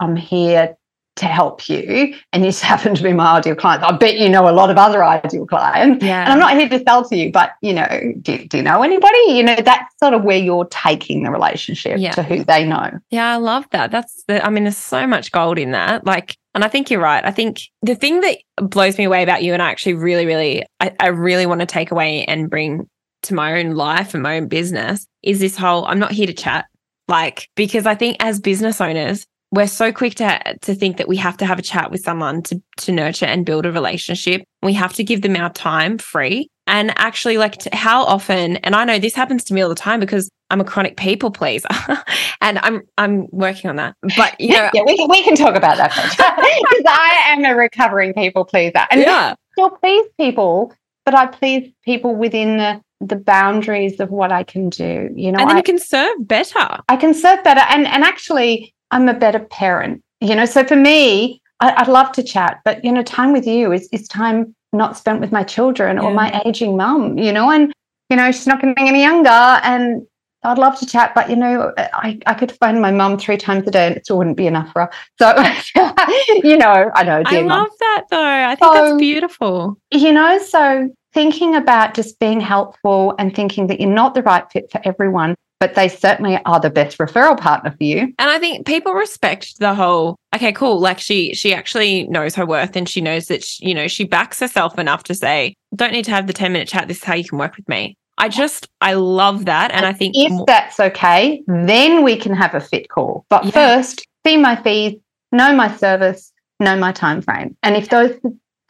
I'm 0.00 0.16
here 0.16 0.76
to 1.16 1.26
help 1.26 1.68
you 1.68 2.14
and 2.32 2.44
you 2.44 2.50
just 2.52 2.62
happen 2.62 2.94
to 2.94 3.02
be 3.02 3.12
my 3.12 3.38
ideal 3.38 3.54
client. 3.54 3.82
I 3.82 3.92
bet 3.96 4.18
you 4.18 4.28
know 4.28 4.48
a 4.48 4.52
lot 4.52 4.70
of 4.70 4.76
other 4.76 5.04
ideal 5.04 5.46
clients. 5.46 6.04
Yeah. 6.04 6.22
And 6.22 6.32
I'm 6.32 6.38
not 6.38 6.56
here 6.56 6.68
to 6.68 6.82
sell 6.84 7.08
to 7.08 7.16
you, 7.16 7.30
but 7.30 7.52
you 7.60 7.74
know, 7.74 8.14
do, 8.20 8.46
do 8.46 8.58
you 8.58 8.62
know 8.62 8.82
anybody? 8.82 9.18
You 9.28 9.42
know, 9.42 9.56
that's 9.56 9.94
sort 9.98 10.14
of 10.14 10.24
where 10.24 10.38
you're 10.38 10.66
taking 10.66 11.24
the 11.24 11.30
relationship 11.30 11.98
yeah. 11.98 12.12
to 12.12 12.22
who 12.22 12.44
they 12.44 12.64
know. 12.64 12.90
Yeah, 13.10 13.32
I 13.32 13.36
love 13.36 13.66
that. 13.70 13.90
That's 13.90 14.24
the, 14.26 14.44
I 14.44 14.50
mean, 14.50 14.64
there's 14.64 14.76
so 14.76 15.06
much 15.06 15.32
gold 15.32 15.58
in 15.58 15.72
that. 15.72 16.06
Like, 16.06 16.36
and 16.54 16.64
I 16.64 16.68
think 16.68 16.90
you're 16.90 17.00
right. 17.00 17.24
I 17.24 17.30
think 17.30 17.62
the 17.82 17.94
thing 17.94 18.20
that 18.20 18.38
blows 18.56 18.98
me 18.98 19.04
away 19.04 19.22
about 19.22 19.42
you, 19.42 19.52
and 19.52 19.62
I 19.62 19.70
actually 19.70 19.94
really, 19.94 20.26
really, 20.26 20.64
I, 20.80 20.94
I 21.00 21.06
really 21.08 21.46
want 21.46 21.60
to 21.60 21.66
take 21.66 21.90
away 21.90 22.24
and 22.24 22.50
bring 22.50 22.88
to 23.22 23.34
my 23.34 23.58
own 23.58 23.74
life 23.74 24.14
and 24.14 24.22
my 24.22 24.36
own 24.36 24.48
business 24.48 25.06
is 25.22 25.40
this 25.40 25.56
whole 25.56 25.84
I'm 25.86 25.98
not 25.98 26.12
here 26.12 26.26
to 26.26 26.34
chat. 26.34 26.66
Like, 27.08 27.48
because 27.56 27.86
I 27.86 27.94
think 27.94 28.16
as 28.20 28.40
business 28.40 28.80
owners, 28.80 29.26
we're 29.52 29.68
so 29.68 29.92
quick 29.92 30.14
to 30.16 30.56
to 30.62 30.74
think 30.74 30.96
that 30.96 31.06
we 31.06 31.16
have 31.18 31.36
to 31.36 31.46
have 31.46 31.58
a 31.58 31.62
chat 31.62 31.90
with 31.90 32.02
someone 32.02 32.42
to 32.44 32.60
to 32.78 32.90
nurture 32.90 33.26
and 33.26 33.46
build 33.46 33.66
a 33.66 33.70
relationship. 33.70 34.42
We 34.62 34.72
have 34.72 34.94
to 34.94 35.04
give 35.04 35.22
them 35.22 35.36
our 35.36 35.52
time 35.52 35.98
free. 35.98 36.48
And 36.68 36.92
actually, 36.96 37.38
like, 37.38 37.56
to, 37.58 37.74
how 37.74 38.04
often? 38.04 38.56
And 38.58 38.76
I 38.76 38.84
know 38.84 38.98
this 38.98 39.14
happens 39.14 39.42
to 39.44 39.54
me 39.54 39.62
all 39.62 39.68
the 39.68 39.74
time 39.74 39.98
because 39.98 40.30
I'm 40.48 40.60
a 40.60 40.64
chronic 40.64 40.96
people 40.96 41.30
pleaser, 41.30 41.68
and 42.40 42.58
I'm 42.60 42.82
I'm 42.98 43.26
working 43.30 43.68
on 43.68 43.76
that. 43.76 43.94
But 44.16 44.40
you 44.40 44.50
know, 44.50 44.70
yeah, 44.72 44.82
we 44.86 44.96
can 44.96 45.08
we 45.08 45.22
can 45.22 45.34
talk 45.34 45.54
about 45.54 45.76
that 45.76 45.90
because 45.90 46.84
I 46.86 47.32
am 47.32 47.44
a 47.44 47.56
recovering 47.56 48.14
people 48.14 48.44
pleaser, 48.44 48.86
and 48.90 49.00
yeah, 49.00 49.34
still 49.52 49.70
please 49.70 50.06
people, 50.18 50.72
but 51.04 51.14
I 51.14 51.26
please 51.26 51.70
people 51.84 52.14
within 52.14 52.58
the 52.58 52.80
the 53.00 53.16
boundaries 53.16 53.98
of 53.98 54.10
what 54.10 54.30
I 54.30 54.44
can 54.44 54.70
do. 54.70 55.10
You 55.14 55.32
know, 55.32 55.40
and 55.40 55.50
then 55.50 55.56
I, 55.56 55.58
you 55.58 55.64
can 55.64 55.78
serve 55.78 56.14
better. 56.20 56.78
I 56.88 56.96
can 56.96 57.12
serve 57.12 57.42
better, 57.42 57.62
and 57.68 57.86
and 57.88 58.04
actually, 58.04 58.72
I'm 58.92 59.08
a 59.08 59.14
better 59.14 59.40
parent. 59.40 60.02
You 60.20 60.36
know, 60.36 60.44
so 60.44 60.64
for 60.64 60.76
me, 60.76 61.40
I, 61.60 61.82
would 61.82 61.92
love 61.92 62.12
to 62.12 62.22
chat, 62.22 62.60
but 62.64 62.84
you 62.84 62.92
know, 62.92 63.02
time 63.02 63.32
with 63.32 63.46
you 63.46 63.72
is 63.72 63.88
is 63.92 64.06
time 64.08 64.54
not 64.72 64.96
spent 64.96 65.20
with 65.20 65.32
my 65.32 65.42
children 65.42 65.96
yeah. 65.96 66.02
or 66.02 66.14
my 66.14 66.40
aging 66.44 66.76
mum. 66.76 67.18
You 67.18 67.32
know, 67.32 67.50
and 67.50 67.72
you 68.10 68.16
know 68.16 68.30
she's 68.30 68.46
not 68.46 68.60
getting 68.60 68.88
any 68.88 69.02
younger, 69.02 69.28
and 69.28 70.06
I'd 70.44 70.58
love 70.58 70.78
to 70.80 70.86
chat, 70.86 71.14
but 71.14 71.30
you 71.30 71.36
know, 71.36 71.72
I, 71.76 72.18
I 72.26 72.34
could 72.34 72.52
phone 72.52 72.80
my 72.80 72.90
mum 72.90 73.16
three 73.16 73.36
times 73.36 73.66
a 73.68 73.70
day 73.70 73.86
and 73.86 73.96
it 73.96 74.04
still 74.04 74.18
wouldn't 74.18 74.36
be 74.36 74.46
enough 74.46 74.72
for 74.72 74.82
her. 74.82 74.90
So, 75.18 75.28
you 76.42 76.56
know, 76.56 76.90
I 76.94 77.04
know. 77.04 77.22
I 77.26 77.40
love 77.42 77.46
mum. 77.46 77.68
that 77.78 78.04
though. 78.10 78.20
I 78.20 78.56
think 78.56 78.74
so, 78.74 78.84
that's 78.84 78.98
beautiful. 78.98 79.78
You 79.92 80.12
know, 80.12 80.38
so 80.38 80.90
thinking 81.14 81.54
about 81.54 81.94
just 81.94 82.18
being 82.18 82.40
helpful 82.40 83.14
and 83.18 83.34
thinking 83.34 83.68
that 83.68 83.80
you're 83.80 83.88
not 83.88 84.14
the 84.14 84.22
right 84.22 84.50
fit 84.50 84.70
for 84.72 84.80
everyone, 84.84 85.36
but 85.62 85.76
they 85.76 85.86
certainly 85.86 86.40
are 86.44 86.58
the 86.58 86.70
best 86.70 86.98
referral 86.98 87.38
partner 87.38 87.70
for 87.70 87.84
you. 87.84 88.00
And 88.18 88.28
I 88.28 88.40
think 88.40 88.66
people 88.66 88.94
respect 88.94 89.60
the 89.60 89.76
whole, 89.76 90.16
okay, 90.34 90.50
cool. 90.50 90.80
Like 90.80 90.98
she, 90.98 91.34
she 91.34 91.54
actually 91.54 92.08
knows 92.08 92.34
her 92.34 92.44
worth 92.44 92.74
and 92.74 92.88
she 92.88 93.00
knows 93.00 93.28
that, 93.28 93.44
she, 93.44 93.68
you 93.68 93.72
know, 93.72 93.86
she 93.86 94.02
backs 94.02 94.40
herself 94.40 94.76
enough 94.76 95.04
to 95.04 95.14
say, 95.14 95.54
don't 95.76 95.92
need 95.92 96.04
to 96.06 96.10
have 96.10 96.26
the 96.26 96.32
10 96.32 96.52
minute 96.52 96.66
chat. 96.66 96.88
This 96.88 96.96
is 96.96 97.04
how 97.04 97.14
you 97.14 97.22
can 97.22 97.38
work 97.38 97.54
with 97.54 97.68
me. 97.68 97.96
I 98.18 98.28
just, 98.28 98.66
I 98.80 98.94
love 98.94 99.44
that. 99.44 99.70
And, 99.70 99.84
and 99.84 99.86
I 99.86 99.96
think 99.96 100.16
if 100.16 100.32
more- 100.32 100.46
that's 100.48 100.80
okay, 100.80 101.44
then 101.46 102.02
we 102.02 102.16
can 102.16 102.34
have 102.34 102.56
a 102.56 102.60
fit 102.60 102.88
call. 102.88 103.24
But 103.28 103.44
yeah. 103.44 103.50
first, 103.52 104.04
see 104.26 104.36
my 104.36 104.60
fees, 104.64 104.96
know 105.30 105.54
my 105.54 105.72
service, 105.76 106.32
know 106.58 106.74
my 106.74 106.90
time 106.90 107.22
frame. 107.22 107.56
And 107.62 107.76
if 107.76 107.88
those 107.88 108.18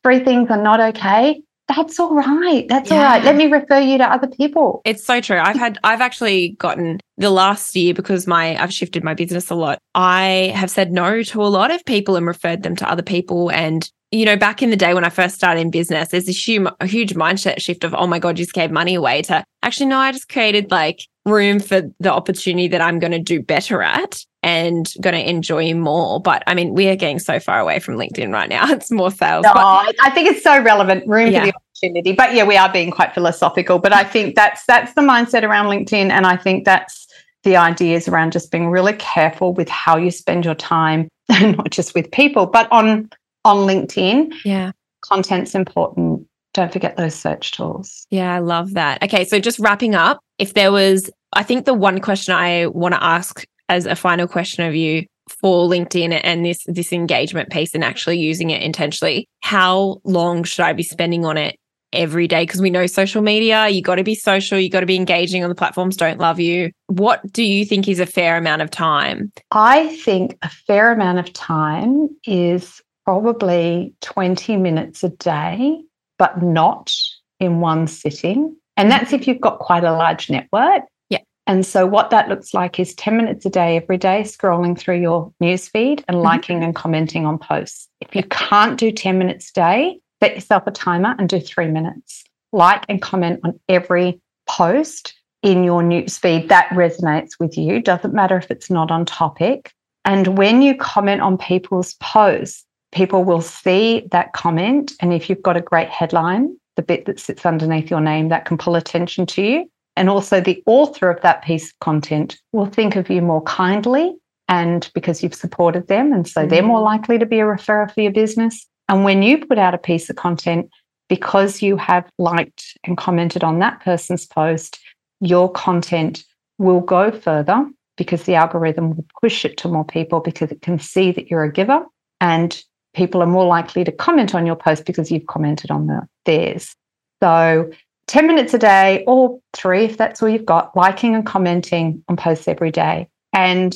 three 0.02 0.22
things 0.22 0.50
are 0.50 0.62
not 0.62 0.78
okay, 0.78 1.40
that's 1.68 1.98
all 1.98 2.14
right. 2.14 2.66
That's 2.68 2.90
yeah. 2.90 2.96
all 2.96 3.02
right. 3.02 3.24
Let 3.24 3.36
me 3.36 3.46
refer 3.46 3.80
you 3.80 3.98
to 3.98 4.04
other 4.04 4.26
people. 4.26 4.82
It's 4.84 5.04
so 5.04 5.20
true. 5.20 5.38
I've 5.38 5.56
had, 5.56 5.78
I've 5.84 6.00
actually 6.00 6.50
gotten 6.58 7.00
the 7.16 7.30
last 7.30 7.74
year 7.76 7.94
because 7.94 8.26
my, 8.26 8.60
I've 8.62 8.72
shifted 8.72 9.04
my 9.04 9.14
business 9.14 9.50
a 9.50 9.54
lot. 9.54 9.78
I 9.94 10.52
have 10.54 10.70
said 10.70 10.92
no 10.92 11.22
to 11.22 11.42
a 11.42 11.44
lot 11.44 11.70
of 11.70 11.84
people 11.84 12.16
and 12.16 12.26
referred 12.26 12.62
them 12.62 12.76
to 12.76 12.90
other 12.90 13.02
people. 13.02 13.50
And, 13.50 13.88
you 14.10 14.26
know, 14.26 14.36
back 14.36 14.62
in 14.62 14.70
the 14.70 14.76
day 14.76 14.92
when 14.92 15.04
I 15.04 15.08
first 15.08 15.34
started 15.34 15.60
in 15.60 15.70
business, 15.70 16.08
there's 16.08 16.28
a 16.28 16.32
huge, 16.32 16.68
a 16.80 16.86
huge 16.86 17.14
mindset 17.14 17.60
shift 17.60 17.84
of, 17.84 17.94
oh 17.94 18.06
my 18.06 18.18
God, 18.18 18.38
you 18.38 18.44
just 18.44 18.54
gave 18.54 18.70
money 18.70 18.94
away 18.94 19.22
to 19.22 19.44
actually, 19.62 19.86
no, 19.86 19.98
I 19.98 20.12
just 20.12 20.28
created 20.28 20.70
like 20.70 21.06
room 21.24 21.60
for 21.60 21.82
the 22.00 22.12
opportunity 22.12 22.68
that 22.68 22.80
I'm 22.80 22.98
going 22.98 23.12
to 23.12 23.18
do 23.18 23.40
better 23.40 23.82
at 23.82 24.24
and 24.42 24.92
going 25.00 25.14
to 25.14 25.28
enjoy 25.28 25.72
more. 25.74 26.20
But 26.20 26.42
I 26.46 26.54
mean, 26.54 26.74
we 26.74 26.88
are 26.88 26.96
getting 26.96 27.18
so 27.18 27.38
far 27.38 27.60
away 27.60 27.78
from 27.78 27.94
LinkedIn 27.96 28.32
right 28.32 28.48
now. 28.48 28.66
It's 28.72 28.90
more 28.90 29.10
sales. 29.10 29.44
No, 29.44 29.52
but, 29.52 29.62
oh, 29.62 29.92
I 30.02 30.10
think 30.10 30.30
it's 30.30 30.42
so 30.42 30.60
relevant. 30.62 31.06
Room 31.06 31.30
yeah. 31.30 31.40
for 31.40 31.46
the 31.46 31.54
opportunity. 31.54 32.12
But 32.12 32.34
yeah, 32.34 32.44
we 32.44 32.56
are 32.56 32.72
being 32.72 32.90
quite 32.90 33.14
philosophical. 33.14 33.78
But 33.78 33.92
I 33.92 34.02
think 34.02 34.34
that's 34.34 34.64
that's 34.66 34.94
the 34.94 35.02
mindset 35.02 35.42
around 35.42 35.66
LinkedIn, 35.66 36.10
and 36.10 36.26
I 36.26 36.36
think 36.36 36.64
that's 36.64 37.06
the 37.44 37.56
ideas 37.56 38.08
around 38.08 38.32
just 38.32 38.50
being 38.50 38.68
really 38.68 38.94
careful 38.94 39.52
with 39.52 39.68
how 39.68 39.96
you 39.96 40.10
spend 40.10 40.44
your 40.44 40.54
time, 40.54 41.08
not 41.28 41.70
just 41.70 41.94
with 41.94 42.10
people, 42.10 42.46
but 42.46 42.70
on 42.72 43.10
on 43.44 43.58
LinkedIn. 43.58 44.32
Yeah. 44.44 44.72
Content's 45.02 45.54
important. 45.54 46.26
Don't 46.54 46.72
forget 46.72 46.96
those 46.96 47.14
search 47.14 47.52
tools. 47.52 48.06
Yeah, 48.10 48.34
I 48.34 48.40
love 48.40 48.74
that. 48.74 49.02
Okay, 49.02 49.24
so 49.24 49.38
just 49.38 49.58
wrapping 49.58 49.94
up, 49.94 50.20
if 50.38 50.54
there 50.54 50.72
was, 50.72 51.10
I 51.32 51.42
think 51.42 51.64
the 51.64 51.74
one 51.74 52.00
question 52.00 52.34
I 52.34 52.66
want 52.66 52.94
to 52.94 53.02
ask 53.02 53.44
as 53.68 53.86
a 53.86 53.96
final 53.96 54.28
question 54.28 54.66
of 54.66 54.74
you 54.74 55.06
for 55.28 55.68
LinkedIn 55.68 56.20
and 56.22 56.44
this 56.44 56.64
this 56.66 56.92
engagement 56.92 57.50
piece 57.50 57.74
and 57.74 57.84
actually 57.84 58.18
using 58.18 58.50
it 58.50 58.62
intentionally, 58.62 59.28
how 59.40 59.98
long 60.04 60.44
should 60.44 60.64
I 60.64 60.72
be 60.72 60.82
spending 60.82 61.24
on 61.24 61.38
it 61.38 61.56
every 61.92 62.28
day? 62.28 62.44
Because 62.44 62.60
we 62.60 62.70
know 62.70 62.86
social 62.86 63.22
media, 63.22 63.68
you 63.68 63.80
got 63.80 63.94
to 63.94 64.04
be 64.04 64.14
social, 64.14 64.58
you 64.58 64.68
got 64.68 64.80
to 64.80 64.86
be 64.86 64.96
engaging 64.96 65.42
on 65.42 65.48
the 65.48 65.54
platforms 65.54 65.96
don't 65.96 66.18
love 66.18 66.40
you. 66.40 66.70
What 66.88 67.20
do 67.32 67.44
you 67.44 67.64
think 67.64 67.88
is 67.88 68.00
a 68.00 68.06
fair 68.06 68.36
amount 68.36 68.62
of 68.62 68.70
time? 68.70 69.32
I 69.52 69.96
think 69.96 70.36
a 70.42 70.48
fair 70.48 70.92
amount 70.92 71.18
of 71.18 71.32
time 71.32 72.08
is 72.26 72.82
probably 73.04 73.94
20 74.00 74.56
minutes 74.56 75.02
a 75.02 75.08
day, 75.08 75.82
but 76.18 76.42
not 76.42 76.94
in 77.40 77.60
one 77.60 77.86
sitting. 77.86 78.56
And 78.76 78.90
that's 78.90 79.12
if 79.12 79.26
you've 79.26 79.40
got 79.40 79.58
quite 79.58 79.84
a 79.84 79.92
large 79.92 80.30
network. 80.30 80.82
Yeah. 81.10 81.18
And 81.46 81.66
so 81.66 81.86
what 81.86 82.10
that 82.10 82.28
looks 82.28 82.54
like 82.54 82.78
is 82.78 82.94
10 82.94 83.16
minutes 83.16 83.44
a 83.44 83.50
day 83.50 83.76
every 83.76 83.98
day 83.98 84.22
scrolling 84.22 84.78
through 84.78 85.00
your 85.00 85.32
newsfeed 85.42 86.02
and 86.08 86.16
mm-hmm. 86.16 86.24
liking 86.24 86.62
and 86.62 86.74
commenting 86.74 87.26
on 87.26 87.38
posts. 87.38 87.88
If 88.00 88.14
you 88.14 88.22
can't 88.24 88.78
do 88.78 88.90
10 88.92 89.18
minutes 89.18 89.50
a 89.50 89.52
day, 89.54 90.00
set 90.22 90.34
yourself 90.34 90.64
a 90.66 90.70
timer 90.70 91.14
and 91.18 91.28
do 91.28 91.40
three 91.40 91.68
minutes. 91.68 92.24
Like 92.52 92.84
and 92.88 93.02
comment 93.02 93.40
on 93.44 93.58
every 93.68 94.20
post 94.48 95.14
in 95.42 95.64
your 95.64 95.82
newsfeed 95.82 96.48
that 96.48 96.68
resonates 96.68 97.32
with 97.40 97.58
you. 97.58 97.80
Doesn't 97.80 98.14
matter 98.14 98.36
if 98.36 98.50
it's 98.50 98.70
not 98.70 98.90
on 98.90 99.04
topic. 99.04 99.72
And 100.04 100.38
when 100.38 100.62
you 100.62 100.76
comment 100.76 101.20
on 101.20 101.38
people's 101.38 101.94
posts, 101.94 102.64
people 102.92 103.24
will 103.24 103.40
see 103.40 104.06
that 104.10 104.32
comment. 104.32 104.92
And 105.00 105.12
if 105.12 105.28
you've 105.28 105.42
got 105.42 105.56
a 105.56 105.62
great 105.62 105.88
headline, 105.88 106.56
the 106.76 106.82
bit 106.82 107.06
that 107.06 107.20
sits 107.20 107.44
underneath 107.44 107.90
your 107.90 108.00
name, 108.00 108.28
that 108.28 108.44
can 108.44 108.56
pull 108.58 108.76
attention 108.76 109.26
to 109.26 109.42
you. 109.42 109.70
And 109.96 110.08
also, 110.08 110.40
the 110.40 110.62
author 110.66 111.10
of 111.10 111.20
that 111.22 111.42
piece 111.42 111.70
of 111.70 111.78
content 111.80 112.38
will 112.52 112.66
think 112.66 112.96
of 112.96 113.10
you 113.10 113.20
more 113.20 113.42
kindly 113.42 114.14
and 114.48 114.90
because 114.94 115.22
you've 115.22 115.34
supported 115.34 115.88
them. 115.88 116.12
And 116.12 116.26
so 116.26 116.46
they're 116.46 116.62
more 116.62 116.80
mm. 116.80 116.84
likely 116.84 117.18
to 117.18 117.26
be 117.26 117.40
a 117.40 117.44
referrer 117.44 117.92
for 117.92 118.00
your 118.00 118.12
business. 118.12 118.66
And 118.88 119.04
when 119.04 119.22
you 119.22 119.44
put 119.44 119.58
out 119.58 119.74
a 119.74 119.78
piece 119.78 120.08
of 120.08 120.16
content, 120.16 120.70
because 121.08 121.60
you 121.60 121.76
have 121.76 122.08
liked 122.18 122.78
and 122.84 122.96
commented 122.96 123.44
on 123.44 123.58
that 123.58 123.80
person's 123.80 124.26
post, 124.26 124.78
your 125.20 125.50
content 125.50 126.24
will 126.58 126.80
go 126.80 127.10
further 127.10 127.66
because 127.96 128.24
the 128.24 128.34
algorithm 128.34 128.96
will 128.96 129.06
push 129.20 129.44
it 129.44 129.56
to 129.58 129.68
more 129.68 129.84
people 129.84 130.20
because 130.20 130.50
it 130.50 130.62
can 130.62 130.78
see 130.78 131.12
that 131.12 131.28
you're 131.28 131.44
a 131.44 131.52
giver 131.52 131.84
and 132.20 132.62
people 132.94 133.22
are 133.22 133.26
more 133.26 133.46
likely 133.46 133.84
to 133.84 133.92
comment 133.92 134.34
on 134.34 134.46
your 134.46 134.56
post 134.56 134.84
because 134.84 135.10
you've 135.10 135.26
commented 135.26 135.70
on 135.70 135.86
the, 135.86 136.06
theirs. 136.24 136.74
So 137.22 137.70
10 138.08 138.26
minutes 138.26 138.52
a 138.52 138.58
day 138.58 139.04
or 139.06 139.40
three, 139.52 139.84
if 139.84 139.96
that's 139.96 140.22
all 140.22 140.28
you've 140.28 140.44
got, 140.44 140.76
liking 140.76 141.14
and 141.14 141.24
commenting 141.24 142.04
on 142.08 142.16
posts 142.16 142.48
every 142.48 142.70
day. 142.70 143.08
And 143.32 143.74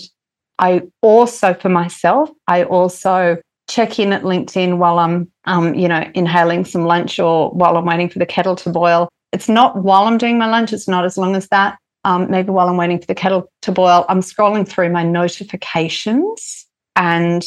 I 0.58 0.82
also, 1.02 1.54
for 1.54 1.68
myself, 1.68 2.30
I 2.46 2.64
also 2.64 3.38
check 3.68 3.98
in 3.98 4.12
at 4.12 4.22
LinkedIn 4.22 4.78
while 4.78 4.98
I'm, 4.98 5.30
um, 5.44 5.74
you 5.74 5.88
know, 5.88 6.08
inhaling 6.14 6.64
some 6.64 6.84
lunch 6.84 7.18
or 7.18 7.50
while 7.50 7.76
I'm 7.76 7.84
waiting 7.84 8.08
for 8.08 8.18
the 8.18 8.26
kettle 8.26 8.56
to 8.56 8.70
boil. 8.70 9.08
It's 9.32 9.48
not 9.48 9.82
while 9.82 10.04
I'm 10.04 10.18
doing 10.18 10.38
my 10.38 10.48
lunch, 10.48 10.72
it's 10.72 10.88
not 10.88 11.04
as 11.04 11.18
long 11.18 11.34
as 11.34 11.48
that. 11.48 11.78
Um, 12.04 12.30
maybe 12.30 12.50
while 12.50 12.68
I'm 12.68 12.76
waiting 12.76 13.00
for 13.00 13.06
the 13.06 13.14
kettle 13.14 13.50
to 13.62 13.72
boil, 13.72 14.06
I'm 14.08 14.20
scrolling 14.20 14.66
through 14.66 14.90
my 14.90 15.02
notifications 15.02 16.66
and 16.94 17.44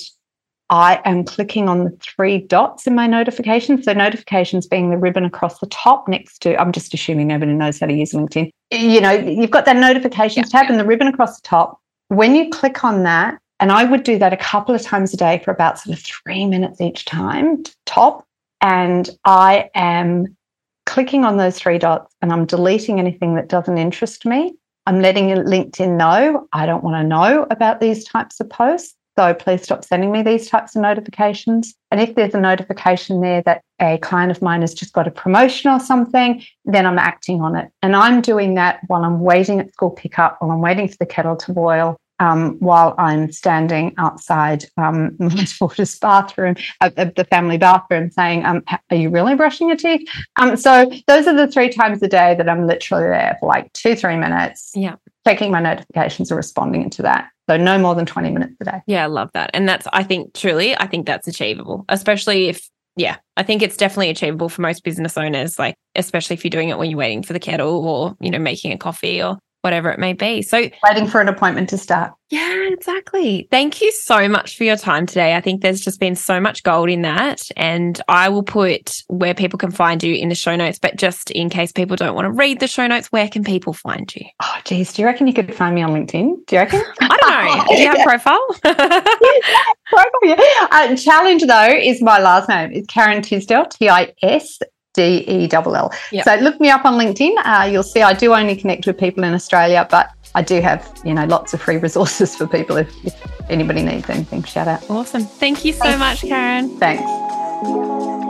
I 0.70 1.02
am 1.06 1.24
clicking 1.24 1.68
on 1.68 1.84
the 1.84 1.98
three 2.02 2.40
dots 2.40 2.86
in 2.86 2.96
my 2.96 3.08
notifications. 3.08 3.86
So, 3.86 3.94
notifications 3.94 4.68
being 4.68 4.90
the 4.90 4.98
ribbon 4.98 5.26
across 5.26 5.60
the 5.60 5.68
top 5.68 6.08
next 6.08 6.40
to, 6.44 6.60
I'm 6.60 6.72
just 6.72 6.94
assuming 6.94 7.28
nobody 7.28 7.54
knows 7.54 7.80
how 7.80 7.88
to 7.88 7.94
use 7.94 8.14
LinkedIn. 8.14 8.52
You 8.72 9.02
know, 9.02 9.12
you've 9.12 9.52
got 9.52 9.66
that 9.66 9.78
notifications 9.78 10.48
yeah, 10.54 10.60
tab 10.60 10.66
yeah. 10.66 10.74
and 10.74 10.80
the 10.80 10.86
ribbon 10.86 11.08
across 11.08 11.40
the 11.40 11.48
top. 11.48 11.80
When 12.10 12.36
you 12.36 12.50
click 12.50 12.84
on 12.84 13.04
that, 13.04 13.40
and 13.60 13.72
I 13.72 13.84
would 13.84 14.04
do 14.04 14.18
that 14.20 14.32
a 14.32 14.38
couple 14.38 14.74
of 14.74 14.82
times 14.82 15.14
a 15.14 15.18
day 15.18 15.42
for 15.44 15.52
about 15.52 15.80
sort 15.80 15.98
of 15.98 16.04
three 16.04 16.46
minutes 16.46 16.80
each 16.80 17.06
time, 17.06 17.64
top. 17.86 18.26
And 18.62 19.10
I 19.26 19.70
am 19.76 20.38
clicking 20.86 21.26
on 21.26 21.38
those 21.38 21.58
three 21.58 21.78
dots 21.78 22.16
and 22.22 22.32
I'm 22.32 22.46
deleting 22.46 23.00
anything 23.00 23.36
that 23.36 23.48
doesn't 23.48 23.78
interest 23.78 24.26
me. 24.26 24.54
I'm 24.86 25.02
letting 25.02 25.28
LinkedIn 25.28 25.98
know 25.98 26.48
I 26.52 26.66
don't 26.66 26.84
want 26.84 26.96
to 26.96 27.08
know 27.08 27.46
about 27.52 27.80
these 27.80 28.04
types 28.04 28.40
of 28.40 28.50
posts. 28.50 28.96
So 29.20 29.34
please 29.34 29.64
stop 29.64 29.84
sending 29.84 30.14
me 30.14 30.24
these 30.24 30.48
types 30.48 30.78
of 30.78 30.82
notifications. 30.82 31.76
And 31.92 32.00
if 32.00 32.16
there's 32.16 32.34
a 32.34 32.40
notification 32.40 33.20
there 33.20 33.42
that 33.42 33.64
a 33.82 33.98
client 33.98 34.32
of 34.32 34.42
mine 34.42 34.62
has 34.62 34.74
just 34.74 34.94
got 34.94 35.10
a 35.10 35.12
promotion 35.12 35.70
or 35.70 35.82
something, 35.82 36.42
then 36.64 36.86
I'm 36.86 36.98
acting 36.98 37.42
on 37.42 37.58
it. 37.58 37.70
And 37.82 37.98
I'm 37.98 38.22
doing 38.22 38.54
that 38.54 38.80
while 38.88 39.04
I'm 39.04 39.20
waiting 39.20 39.60
at 39.60 39.74
school 39.74 39.90
pickup, 39.90 40.38
while 40.40 40.52
I'm 40.52 40.62
waiting 40.62 40.88
for 40.88 40.96
the 41.02 41.06
kettle 41.06 41.36
to 41.36 41.52
boil, 41.52 41.98
um, 42.22 42.56
while 42.60 42.96
I'm 42.98 43.30
standing 43.34 43.94
outside 43.98 44.64
um, 44.78 45.16
my 45.20 45.46
daughter's 45.60 46.00
bathroom, 46.00 46.56
uh, 46.80 46.90
the 46.90 47.28
family 47.30 47.58
bathroom, 47.58 48.12
saying, 48.12 48.46
um, 48.46 48.64
"Are 48.90 48.96
you 48.96 49.10
really 49.10 49.36
brushing 49.36 49.68
your 49.68 49.78
teeth?" 49.78 50.08
Um, 50.38 50.56
so 50.56 50.90
those 51.08 51.28
are 51.28 51.36
the 51.36 51.48
three 51.48 51.70
times 51.70 52.02
a 52.04 52.08
day 52.08 52.36
that 52.36 52.48
I'm 52.48 52.68
literally 52.68 53.04
there 53.04 53.36
for 53.40 53.48
like 53.48 53.72
two, 53.74 53.96
three 53.96 54.16
minutes, 54.16 54.72
yeah, 54.76 54.96
checking 55.28 55.52
my 55.52 55.62
notifications 55.62 56.32
or 56.32 56.36
responding 56.36 56.90
to 56.92 57.02
that. 57.04 57.30
So 57.50 57.58
no 57.58 57.80
more 57.80 57.96
than 57.96 58.06
20 58.06 58.30
minutes 58.30 58.54
a 58.62 58.66
day. 58.66 58.82
Yeah, 58.86 59.04
I 59.04 59.08
love 59.08 59.32
that. 59.34 59.50
And 59.56 59.68
that's, 59.68 59.88
I 59.92 60.04
think, 60.04 60.36
truly, 60.36 60.78
I 60.78 60.86
think 60.86 61.08
that's 61.08 61.28
achievable, 61.28 61.84
especially 61.90 62.48
if, 62.48 62.70
yeah, 62.96 63.16
I 63.38 63.44
think 63.44 63.64
it's 63.64 63.76
definitely 63.76 64.12
achievable 64.12 64.50
for 64.50 64.62
most 64.62 64.84
business 64.84 65.18
owners, 65.18 65.58
like, 65.58 65.74
especially 65.96 66.36
if 66.36 66.44
you're 66.44 66.52
doing 66.52 66.70
it 66.70 66.78
when 66.78 66.92
you're 66.92 67.00
waiting 67.00 67.24
for 67.24 67.34
the 67.34 67.40
kettle 67.40 67.88
or, 67.88 68.16
you 68.22 68.30
know, 68.30 68.38
making 68.38 68.72
a 68.72 68.78
coffee 68.78 69.24
or 69.24 69.40
whatever 69.62 69.90
it 69.90 70.00
may 70.00 70.14
be. 70.14 70.42
So, 70.42 70.70
waiting 70.84 71.08
for 71.08 71.22
an 71.22 71.28
appointment 71.28 71.70
to 71.70 71.78
start. 71.78 72.14
Yeah, 72.30 72.70
exactly. 72.70 73.48
Thank 73.50 73.82
you 73.82 73.92
so 73.92 74.30
much 74.30 74.56
for 74.56 74.64
your 74.64 74.76
time 74.76 75.08
today. 75.08 75.36
I 75.36 75.42
think 75.42 75.62
there's 75.62 75.82
just 75.82 76.00
been 76.00 76.16
so 76.16 76.40
much 76.40 76.62
gold 76.62 76.90
in 76.90 77.02
that. 77.02 77.42
And 77.58 78.00
I 78.08 78.30
will 78.30 78.44
put 78.44 79.02
where 79.08 79.34
people 79.34 79.58
can 79.58 79.72
find 79.72 80.04
you 80.04 80.14
in 80.14 80.30
the 80.30 80.36
show 80.36 80.56
notes. 80.56 80.78
But 80.78 80.96
just 80.96 81.32
in 81.32 81.50
case 81.50 81.72
people 81.72 81.96
don't 81.96 82.14
want 82.14 82.26
to 82.26 82.32
read 82.32 82.60
the 82.60 82.68
show 82.68 82.86
notes, 82.86 83.12
where 83.12 83.28
can 83.28 83.44
people 83.44 83.74
find 83.74 84.14
you? 84.16 84.26
Oh, 84.42 84.58
geez. 84.64 84.94
Do 84.94 85.02
you 85.02 85.08
reckon 85.08 85.26
you 85.26 85.34
could 85.34 85.54
find 85.56 85.74
me 85.74 85.82
on 85.82 85.90
LinkedIn? 85.90 86.46
Do 86.46 86.56
you 86.56 86.60
reckon? 86.60 86.84
I 87.02 87.18
don't 87.18 87.58
know. 87.58 87.66
Do 87.76 87.82
you 87.82 87.88
have 87.88 88.00
a 88.00 88.04
profile? 88.04 88.48
profile 88.62 90.20
yeah. 90.22 90.68
uh, 90.70 90.96
challenge, 90.96 91.44
though, 91.48 91.74
is 91.74 92.00
my 92.00 92.20
last 92.20 92.48
name. 92.48 92.72
It's 92.74 92.88
Karen 92.88 93.24
Tisdell, 93.24 93.72
T 93.72 93.90
I 93.90 94.14
S 94.22 94.60
D 94.94 95.24
E 95.28 95.50
L 95.52 95.76
L. 95.76 95.92
So 96.24 96.36
look 96.36 96.60
me 96.60 96.70
up 96.70 96.86
on 96.86 96.94
LinkedIn. 96.94 97.36
Uh, 97.46 97.66
you'll 97.72 97.84
see 97.84 98.02
I 98.02 98.14
do 98.14 98.34
only 98.34 98.56
connect 98.56 98.88
with 98.88 98.98
people 98.98 99.24
in 99.24 99.34
Australia, 99.34 99.88
but 99.90 100.10
I 100.36 100.42
do 100.42 100.62
have 100.62 101.00
you 101.06 101.14
know 101.14 101.26
lots 101.26 101.54
of 101.54 101.62
free 101.62 101.78
resources 101.78 102.36
for 102.36 102.48
people 102.48 102.78
if, 102.78 102.90
if 103.06 103.50
anybody 103.50 103.84
needs 103.84 104.10
anything. 104.10 104.44
Shout 104.44 104.68
out. 104.68 104.90
Awesome. 104.90 105.24
Thank 105.24 105.66
you 105.66 105.74
so 105.74 105.80
Thanks. 105.80 106.00
much, 106.00 106.22
Karen. 106.22 106.70
Thanks. 106.78 108.29